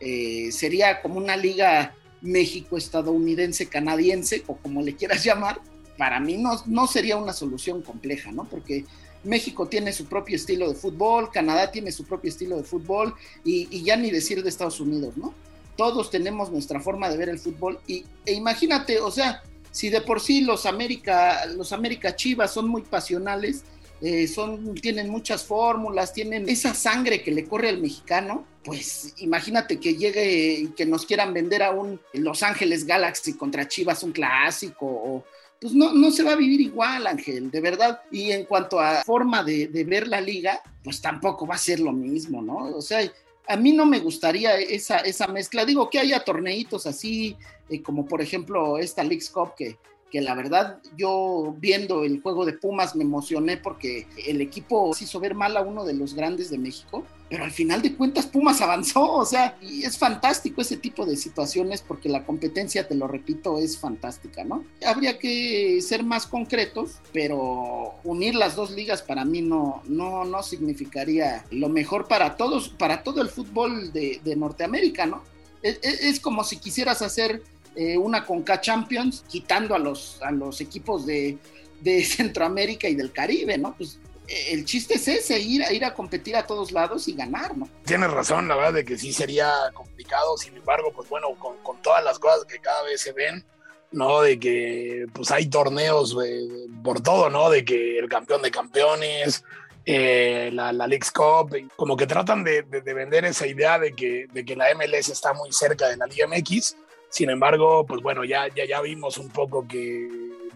eh, 0.00 0.50
sería 0.50 1.00
como 1.00 1.18
una 1.18 1.36
liga 1.36 1.94
México-estadounidense-canadiense, 2.22 4.42
o 4.46 4.56
como 4.56 4.82
le 4.82 4.96
quieras 4.96 5.22
llamar, 5.28 5.60
para 5.96 6.20
mí 6.20 6.36
no, 6.36 6.62
no 6.66 6.86
sería 6.86 7.16
una 7.16 7.32
solución 7.32 7.80
compleja, 7.82 8.30
¿no? 8.32 8.44
Porque 8.44 8.84
México 9.24 9.66
tiene 9.66 9.92
su 9.92 10.06
propio 10.06 10.36
estilo 10.36 10.68
de 10.68 10.74
fútbol, 10.74 11.30
Canadá 11.30 11.70
tiene 11.70 11.92
su 11.92 12.04
propio 12.04 12.30
estilo 12.30 12.56
de 12.56 12.64
fútbol, 12.64 13.14
y, 13.44 13.82
ya 13.82 13.96
ni 13.96 14.10
decir 14.10 14.42
de 14.42 14.48
Estados 14.48 14.80
Unidos, 14.80 15.16
¿no? 15.16 15.34
Todos 15.76 16.10
tenemos 16.10 16.50
nuestra 16.50 16.80
forma 16.80 17.10
de 17.10 17.16
ver 17.16 17.28
el 17.28 17.38
fútbol, 17.38 17.78
y, 17.86 18.04
e 18.24 18.34
imagínate, 18.34 19.00
o 19.00 19.10
sea, 19.10 19.42
si 19.76 19.90
de 19.90 20.00
por 20.00 20.22
sí 20.22 20.40
los 20.40 20.64
América, 20.64 21.44
los 21.54 21.70
América 21.70 22.16
Chivas 22.16 22.50
son 22.54 22.66
muy 22.66 22.80
pasionales, 22.80 23.62
eh, 24.00 24.26
son, 24.26 24.74
tienen 24.76 25.10
muchas 25.10 25.44
fórmulas, 25.44 26.14
tienen 26.14 26.48
esa 26.48 26.72
sangre 26.72 27.22
que 27.22 27.30
le 27.30 27.44
corre 27.44 27.68
al 27.68 27.82
mexicano, 27.82 28.46
pues 28.64 29.12
imagínate 29.18 29.78
que 29.78 29.94
llegue 29.94 30.60
y 30.60 30.66
que 30.68 30.86
nos 30.86 31.04
quieran 31.04 31.34
vender 31.34 31.62
a 31.62 31.72
un 31.72 32.00
Los 32.14 32.42
Ángeles 32.42 32.86
Galaxy 32.86 33.34
contra 33.34 33.68
Chivas, 33.68 34.02
un 34.02 34.12
clásico, 34.12 34.86
o, 34.86 35.24
pues 35.60 35.74
no, 35.74 35.92
no 35.92 36.10
se 36.10 36.22
va 36.22 36.32
a 36.32 36.36
vivir 36.36 36.62
igual, 36.62 37.06
Ángel, 37.06 37.50
de 37.50 37.60
verdad. 37.60 38.00
Y 38.10 38.30
en 38.30 38.46
cuanto 38.46 38.80
a 38.80 39.04
forma 39.04 39.44
de, 39.44 39.66
de 39.68 39.84
ver 39.84 40.08
la 40.08 40.22
liga, 40.22 40.62
pues 40.82 41.02
tampoco 41.02 41.46
va 41.46 41.56
a 41.56 41.58
ser 41.58 41.80
lo 41.80 41.92
mismo, 41.92 42.40
¿no? 42.40 42.74
O 42.74 42.80
sea, 42.80 43.00
a 43.46 43.56
mí 43.56 43.72
no 43.72 43.86
me 43.86 44.00
gustaría 44.00 44.56
esa, 44.56 44.98
esa 44.98 45.26
mezcla. 45.28 45.64
Digo 45.64 45.88
que 45.88 45.98
haya 45.98 46.24
torneitos 46.24 46.86
así, 46.86 47.36
eh, 47.68 47.82
como 47.82 48.06
por 48.06 48.20
ejemplo 48.20 48.78
esta 48.78 49.02
Leagues 49.02 49.30
Cup 49.30 49.54
que, 49.56 49.76
que 50.10 50.20
la 50.20 50.34
verdad 50.34 50.78
yo 50.96 51.54
viendo 51.58 52.04
el 52.04 52.22
juego 52.22 52.44
de 52.44 52.52
Pumas 52.52 52.94
me 52.94 53.04
emocioné 53.04 53.56
porque 53.56 54.06
el 54.26 54.40
equipo 54.40 54.92
hizo 54.98 55.18
ver 55.18 55.34
mal 55.34 55.56
a 55.56 55.62
uno 55.62 55.84
de 55.84 55.94
los 55.94 56.14
grandes 56.14 56.48
de 56.48 56.58
México, 56.58 57.04
pero 57.28 57.42
al 57.42 57.50
final 57.50 57.82
de 57.82 57.94
cuentas 57.94 58.26
Pumas 58.26 58.60
avanzó, 58.62 59.10
o 59.12 59.26
sea, 59.26 59.58
y 59.60 59.82
es 59.82 59.98
fantástico 59.98 60.60
ese 60.60 60.76
tipo 60.76 61.04
de 61.06 61.16
situaciones 61.16 61.82
porque 61.82 62.08
la 62.08 62.24
competencia, 62.24 62.86
te 62.86 62.94
lo 62.94 63.08
repito, 63.08 63.58
es 63.58 63.78
fantástica, 63.78 64.44
¿no? 64.44 64.64
Habría 64.86 65.18
que 65.18 65.80
ser 65.82 66.04
más 66.04 66.26
concretos, 66.26 67.00
pero 67.12 67.94
unir 68.04 68.36
las 68.36 68.54
dos 68.54 68.70
ligas 68.70 69.02
para 69.02 69.24
mí 69.24 69.42
no, 69.42 69.82
no, 69.86 70.24
no 70.24 70.42
significaría 70.42 71.44
lo 71.50 71.68
mejor 71.68 72.06
para 72.06 72.36
todos, 72.36 72.68
para 72.68 73.02
todo 73.02 73.22
el 73.22 73.28
fútbol 73.28 73.92
de, 73.92 74.20
Norteamérica, 74.36 75.06
¿no? 75.06 75.22
es 75.62 76.20
como 76.20 76.44
si 76.44 76.58
quisieras 76.58 77.02
hacer 77.02 77.42
eh, 77.76 77.98
una 77.98 78.24
Conca 78.24 78.58
Champions, 78.58 79.22
quitando 79.28 79.74
a 79.74 79.78
los, 79.78 80.18
a 80.22 80.30
los 80.30 80.62
equipos 80.62 81.04
de, 81.04 81.36
Centroamérica 82.04 82.88
y 82.88 82.94
del 82.94 83.12
Caribe, 83.12 83.58
¿no? 83.58 83.74
Pues 83.76 84.00
eh, 84.26 84.46
el 84.52 84.64
chiste 84.64 84.94
es 84.94 85.06
ese, 85.06 85.38
ir 85.38 85.62
a, 85.62 85.70
ir 85.74 85.84
a 85.84 85.92
competir 85.92 86.36
a 86.36 86.46
todos 86.46 86.72
lados 86.72 87.06
y 87.06 87.12
ganar, 87.12 87.54
¿no? 87.54 87.68
Tienes 87.84 88.10
razón, 88.10 88.48
la 88.48 88.56
verdad, 88.56 88.72
de 88.72 88.84
que 88.86 88.96
sí 88.96 89.12
sería 89.12 89.52
complicado, 89.74 90.38
sin 90.38 90.56
embargo, 90.56 90.90
pues 90.94 91.06
bueno, 91.10 91.28
con, 91.38 91.56
todas 91.82 92.02
las 92.02 92.18
cosas 92.18 92.46
que 92.46 92.58
cada 92.60 92.82
vez 92.84 93.02
se 93.02 93.12
ven, 93.12 93.44
¿no? 93.92 94.22
De 94.22 94.40
que 94.40 95.04
pues 95.12 95.30
hay 95.30 95.46
torneos 95.46 96.16
eh, 96.24 96.48
por 96.82 97.02
todo, 97.02 97.28
¿no? 97.28 97.50
De 97.50 97.62
que 97.62 97.98
el 97.98 98.08
campeón 98.08 98.40
de 98.40 98.50
campeones, 98.50 99.44
la, 99.84 100.72
la 100.72 100.86
League's 100.86 101.12
Cup, 101.12 101.54
como 101.76 101.94
que 101.94 102.06
tratan 102.06 102.42
de, 102.42 102.62
de, 102.62 102.94
vender 102.94 103.26
esa 103.26 103.46
idea 103.46 103.78
de 103.78 103.92
que, 103.92 104.26
de 104.32 104.44
que 104.44 104.56
la 104.56 104.74
MLS 104.74 105.10
está 105.10 105.34
muy 105.34 105.52
cerca 105.52 105.88
de 105.88 105.98
la 105.98 106.06
Liga 106.06 106.26
MX 106.26 106.74
sin 107.08 107.30
embargo, 107.30 107.86
pues 107.86 108.02
bueno, 108.02 108.24
ya, 108.24 108.48
ya, 108.54 108.64
ya 108.66 108.80
vimos 108.80 109.18
un 109.18 109.30
poco 109.30 109.66
que, 109.66 110.08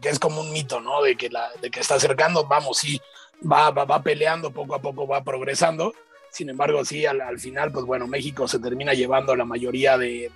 es 0.03 0.19
como 0.19 0.41
un 0.41 0.53
mito, 0.53 0.81
¿no? 0.81 1.03
De 1.03 1.17
que, 1.17 1.29
la, 1.29 1.49
de 1.61 1.71
que 1.71 1.81
está 1.81 1.95
acercando, 1.95 2.47
vamos, 2.47 2.79
sí, 2.79 3.01
va, 3.51 3.71
va, 3.71 3.85
va 3.85 4.03
peleando, 4.03 4.51
poco 4.51 4.75
a 4.75 4.81
poco 4.81 5.07
va 5.07 5.23
progresando. 5.23 5.93
Sin 6.31 6.49
embargo, 6.49 6.85
sí, 6.85 7.07
al, 7.07 7.21
al, 7.21 7.41
final, 7.41 7.73
pues 7.73 7.85
bueno, 7.85 8.07
México 8.07 8.47
se 8.47 8.61
termina 8.61 8.95
llevando 8.95 9.35
la 9.35 9.45
mayoría 9.45 9.99
de, 9.99 10.31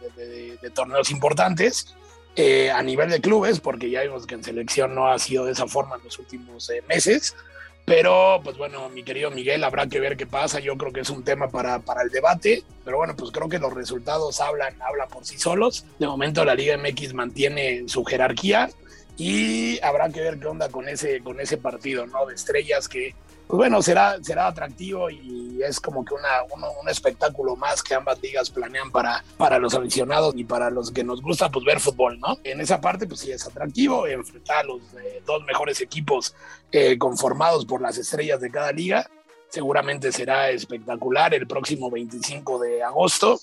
torneos 0.75 1.11
importantes 1.11 1.94
eh, 2.37 2.71
a 2.71 2.83
nivel 2.83 3.11
de 3.11 3.21
clubes, 3.21 3.61
porque 3.61 3.90
ya 3.90 4.02
vimos 4.02 4.26
que 4.26 4.35
en 4.35 4.42
selección 4.42 4.94
no 4.94 5.09
ha 5.09 5.18
sido 5.18 5.44
de 5.44 5.52
esa 5.52 5.68
forma 5.68 5.97
en 5.97 6.04
los 6.04 6.18
últimos 6.18 6.68
eh, 6.71 6.83
meses. 6.88 7.37
Pero, 7.85 8.41
pues 8.43 8.57
bueno, 8.57 8.88
mi 8.88 9.03
querido 9.03 9.31
Miguel, 9.31 9.62
habrá 9.62 9.87
que 9.87 10.00
ver 10.00 10.17
qué 10.17 10.26
pasa. 10.26 10.59
Yo 10.59 10.76
creo 10.76 10.93
que 10.93 11.00
es 11.00 11.11
un 11.11 11.23
tema 11.23 11.49
para, 11.49 11.81
para 11.81 12.03
el 12.03 12.11
debate. 12.11 12.62
Pero 12.85 12.97
bueno, 12.97 13.14
pues 13.14 13.31
creo 13.31 13.49
que 13.49 13.59
los 13.59 13.75
resultados 13.75 14.41
hablan, 14.41 14.81
hablan 14.81 15.09
por 15.09 15.25
sí 15.26 15.38
solos. 15.38 15.85
De 15.99 16.07
momento 16.07 16.45
la 16.45 16.55
Liga 16.55 16.79
MX 16.79 17.12
mantiene 17.12 17.85
su 17.87 18.05
jerarquía 18.05 18.71
y 19.17 19.79
habrá 19.83 20.09
que 20.09 20.21
ver 20.21 20.38
qué 20.38 20.47
onda 20.47 20.69
con 20.71 20.88
ese, 20.88 21.21
con 21.21 21.41
ese 21.41 21.57
partido, 21.59 22.07
¿no? 22.07 22.26
De 22.26 22.35
estrellas 22.35 22.88
que 22.88 23.14
pues 23.47 23.59
bueno, 23.59 23.83
será, 23.83 24.17
será 24.23 24.47
atractivo 24.47 25.11
y 25.11 25.61
es 25.63 25.79
como 25.79 26.05
que 26.05 26.15
una, 26.15 26.43
un 26.81 26.89
espectáculo 26.89 27.57
más 27.57 27.83
que 27.83 27.95
ambas 27.95 28.21
ligas 28.23 28.51
planean 28.51 28.91
para, 28.91 29.23
para 29.37 29.59
los 29.59 29.75
aficionados 29.75 30.35
y 30.37 30.45
para 30.45 30.71
los 30.71 30.91
que 30.91 31.05
nos 31.05 31.21
gusta 31.21 31.51
pues 31.51 31.65
ver 31.65 31.79
fútbol, 31.79 32.19
¿no? 32.19 32.39
En 32.43 32.61
esa 32.61 32.81
parte 32.81 33.07
pues 33.07 33.21
sí 33.21 33.31
es 33.31 33.47
atractivo 33.47 34.07
enfrentar 34.07 34.59
a 34.59 34.65
los 34.65 34.81
eh, 34.95 35.23
dos 35.27 35.45
mejores 35.45 35.81
equipos 35.81 36.35
eh, 36.73 36.97
conformados 36.99 37.67
por 37.67 37.81
las 37.81 37.99
estrellas 37.99 38.41
de 38.41 38.51
cada 38.51 38.73
liga. 38.73 39.09
Seguramente 39.49 40.11
será 40.11 40.51
espectacular 40.51 41.35
el 41.35 41.47
próximo 41.47 41.91
25 41.91 42.59
de 42.59 42.83
agosto. 42.83 43.39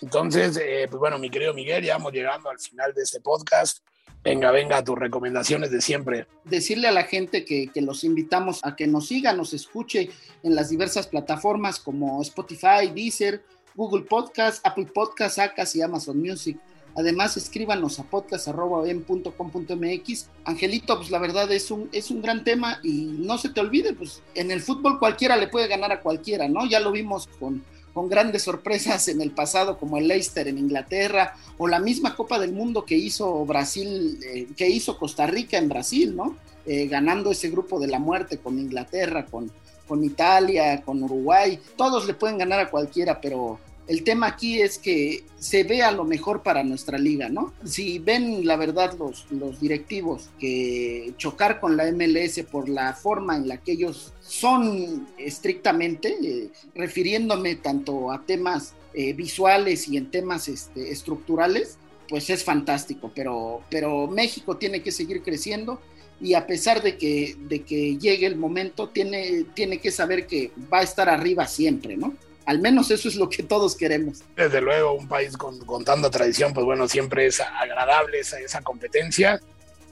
Entonces, 0.00 0.56
eh, 0.56 0.86
pues 0.88 0.98
bueno, 0.98 1.18
mi 1.18 1.28
querido 1.28 1.52
Miguel, 1.52 1.84
ya 1.84 1.96
vamos 1.96 2.12
llegando 2.12 2.48
al 2.48 2.58
final 2.58 2.94
de 2.94 3.02
este 3.02 3.20
podcast. 3.20 3.80
Venga, 4.24 4.52
venga, 4.52 4.84
tus 4.84 4.96
recomendaciones 4.96 5.72
de 5.72 5.80
siempre. 5.80 6.28
Decirle 6.44 6.86
a 6.86 6.92
la 6.92 7.02
gente 7.04 7.44
que, 7.44 7.72
los 7.76 8.04
invitamos 8.04 8.60
a 8.62 8.76
que 8.76 8.86
nos 8.86 9.08
siga, 9.08 9.32
nos 9.32 9.52
escuche 9.52 10.10
en 10.44 10.54
las 10.54 10.70
diversas 10.70 11.08
plataformas 11.08 11.80
como 11.80 12.22
Spotify, 12.22 12.92
Deezer, 12.94 13.42
Google 13.74 14.04
Podcast, 14.04 14.64
Apple 14.64 14.86
Podcast, 14.94 15.40
Acas 15.40 15.74
y 15.74 15.82
Amazon 15.82 16.20
Music. 16.20 16.56
Además, 16.94 17.36
escríbanos 17.36 17.98
a 17.98 18.04
podcast.com.mx. 18.04 20.28
Angelito, 20.44 20.98
pues 20.98 21.10
la 21.10 21.18
verdad 21.18 21.50
es 21.50 21.72
un, 21.72 21.88
es 21.90 22.12
un 22.12 22.22
gran 22.22 22.44
tema 22.44 22.78
y 22.84 23.16
no 23.18 23.38
se 23.38 23.48
te 23.48 23.60
olvide, 23.60 23.92
pues 23.94 24.22
en 24.34 24.52
el 24.52 24.60
fútbol 24.60 25.00
cualquiera 25.00 25.36
le 25.36 25.48
puede 25.48 25.66
ganar 25.68 25.90
a 25.90 26.00
cualquiera, 26.00 26.46
¿no? 26.48 26.64
Ya 26.66 26.78
lo 26.80 26.92
vimos 26.92 27.28
con, 27.40 27.64
con 27.92 28.08
grandes 28.08 28.42
sorpresas 28.42 29.08
en 29.08 29.20
el 29.20 29.30
pasado 29.30 29.78
como 29.78 29.98
el 29.98 30.08
Leicester 30.08 30.48
en 30.48 30.58
Inglaterra 30.58 31.34
o 31.58 31.68
la 31.68 31.78
misma 31.78 32.14
Copa 32.14 32.38
del 32.38 32.52
Mundo 32.52 32.84
que 32.84 32.96
hizo 32.96 33.44
Brasil, 33.44 34.18
eh, 34.24 34.48
que 34.56 34.68
hizo 34.68 34.98
Costa 34.98 35.26
Rica 35.26 35.58
en 35.58 35.68
Brasil, 35.68 36.16
¿no? 36.16 36.36
Eh, 36.64 36.86
ganando 36.86 37.30
ese 37.30 37.50
grupo 37.50 37.80
de 37.80 37.88
la 37.88 37.98
muerte 37.98 38.38
con 38.38 38.58
Inglaterra, 38.58 39.26
con, 39.26 39.50
con 39.86 40.04
Italia, 40.04 40.82
con 40.82 41.02
Uruguay. 41.02 41.58
Todos 41.76 42.06
le 42.06 42.14
pueden 42.14 42.38
ganar 42.38 42.60
a 42.60 42.70
cualquiera, 42.70 43.20
pero 43.20 43.58
el 43.88 44.04
tema 44.04 44.28
aquí 44.28 44.60
es 44.60 44.78
que 44.78 45.24
se 45.38 45.64
vea 45.64 45.90
lo 45.90 46.04
mejor 46.04 46.42
para 46.42 46.62
nuestra 46.62 46.98
liga, 46.98 47.28
¿no? 47.28 47.52
Si 47.64 47.98
ven 47.98 48.46
la 48.46 48.56
verdad 48.56 48.96
los, 48.98 49.26
directivos 49.60 50.30
que 50.38 51.14
chocar 51.18 51.58
con 51.58 51.76
la 51.76 51.90
MLS 51.90 52.44
por 52.50 52.68
la 52.68 52.94
forma 52.94 53.36
en 53.36 53.48
la 53.48 53.56
que 53.56 53.72
ellos 53.72 54.12
son 54.20 55.08
estrictamente, 55.18 56.16
eh, 56.22 56.50
refiriéndome 56.74 57.56
tanto 57.56 58.12
a 58.12 58.22
temas 58.24 58.74
eh, 58.94 59.12
visuales 59.14 59.88
y 59.88 59.96
en 59.96 60.10
temas 60.10 60.48
este, 60.48 60.92
estructurales, 60.92 61.78
pues 62.08 62.30
es 62.30 62.44
fantástico, 62.44 63.10
pero, 63.14 63.62
pero 63.68 64.06
México 64.06 64.58
tiene 64.58 64.82
que 64.82 64.92
seguir 64.92 65.22
creciendo 65.22 65.80
y 66.20 66.34
a 66.34 66.46
pesar 66.46 66.82
de 66.82 66.96
que, 66.96 67.36
de 67.48 67.62
que 67.62 67.96
llegue 67.98 68.26
el 68.26 68.36
momento, 68.36 68.90
tiene, 68.90 69.44
tiene 69.54 69.78
que 69.78 69.90
saber 69.90 70.26
que 70.28 70.52
va 70.72 70.78
a 70.78 70.82
estar 70.82 71.08
arriba 71.08 71.48
siempre, 71.48 71.96
¿no? 71.96 72.14
Al 72.46 72.58
menos 72.60 72.90
eso 72.90 73.08
es 73.08 73.16
lo 73.16 73.28
que 73.28 73.42
todos 73.42 73.76
queremos. 73.76 74.22
Desde 74.36 74.60
luego, 74.60 74.92
un 74.92 75.08
país 75.08 75.36
con, 75.36 75.84
tanta 75.84 76.10
tradición, 76.10 76.52
pues 76.52 76.66
bueno, 76.66 76.88
siempre 76.88 77.26
es 77.26 77.40
agradable 77.40 78.20
esa, 78.20 78.62
competencia 78.62 79.40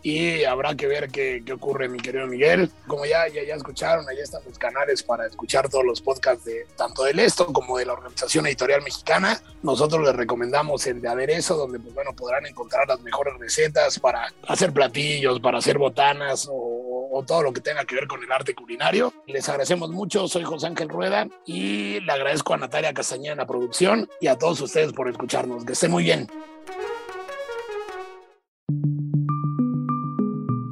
y 0.03 0.45
habrá 0.45 0.75
que 0.75 0.87
ver 0.87 1.11
qué, 1.11 1.45
ocurre, 1.53 1.89
mi 1.89 1.99
querido 1.99 2.27
Miguel. 2.27 2.71
Como 2.87 3.05
ya, 3.05 3.27
escucharon, 3.27 4.09
ahí 4.09 4.19
están 4.19 4.43
los 4.47 4.59
canales 4.59 5.03
para 5.03 5.27
escuchar 5.27 5.69
todos 5.69 5.85
los 5.85 6.01
podcasts 6.01 6.45
de 6.45 6.67
tanto 6.77 7.05
del 7.05 7.19
Esto 7.19 7.53
como 7.53 7.79
de 7.79 7.87
la 7.87 7.93
Organización 7.93 8.47
Editorial 8.47 8.83
Mexicana. 8.83 9.41
Nosotros 9.63 10.03
les 10.03 10.17
recomendamos 10.17 10.87
el 10.87 11.01
de 11.03 11.09
Aderezo, 11.09 11.57
donde 11.57 11.79
pues, 11.79 11.95
bueno, 11.95 12.15
podrán 12.15 12.47
encontrar 12.47 12.89
las 12.89 13.01
mejores 13.01 13.35
recetas 13.39 13.99
para 13.99 14.33
hacer 14.49 14.73
platillos, 14.73 15.39
para 15.41 15.59
hacer 15.59 15.77
botanas 15.77 16.49
o, 16.51 16.90
o 17.11 17.25
todo 17.25 17.43
lo 17.43 17.53
que 17.53 17.61
tenga 17.61 17.85
que 17.85 17.95
ver 17.95 18.07
con 18.07 18.23
el 18.23 18.31
arte 18.31 18.55
culinario. 18.55 19.13
Les 19.27 19.49
agradecemos 19.49 19.91
mucho, 19.91 20.29
soy 20.29 20.45
José 20.45 20.69
Ángel 20.69 20.89
Rueda 20.89 21.27
y 21.45 22.01
le 22.01 22.13
agradezco 22.13 22.55
a 22.55 22.57
Natalia 22.57 22.95
Castañeda 22.95 23.33
en 23.33 23.39
la 23.39 23.47
producción 23.47 24.09
y 24.21 24.29
a 24.29 24.39
todos 24.39 24.61
ustedes 24.61 24.93
por 24.93 25.09
escucharnos. 25.09 25.65
Que 25.65 25.73
esté 25.73 25.89
muy 25.89 26.05
bien. 26.05 26.29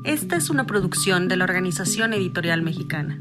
Esta 0.04 0.36
es 0.36 0.48
una 0.50 0.66
producción 0.66 1.28
de 1.28 1.36
la 1.36 1.44
Organización 1.44 2.12
Editorial 2.12 2.62
Mexicana. 2.62 3.20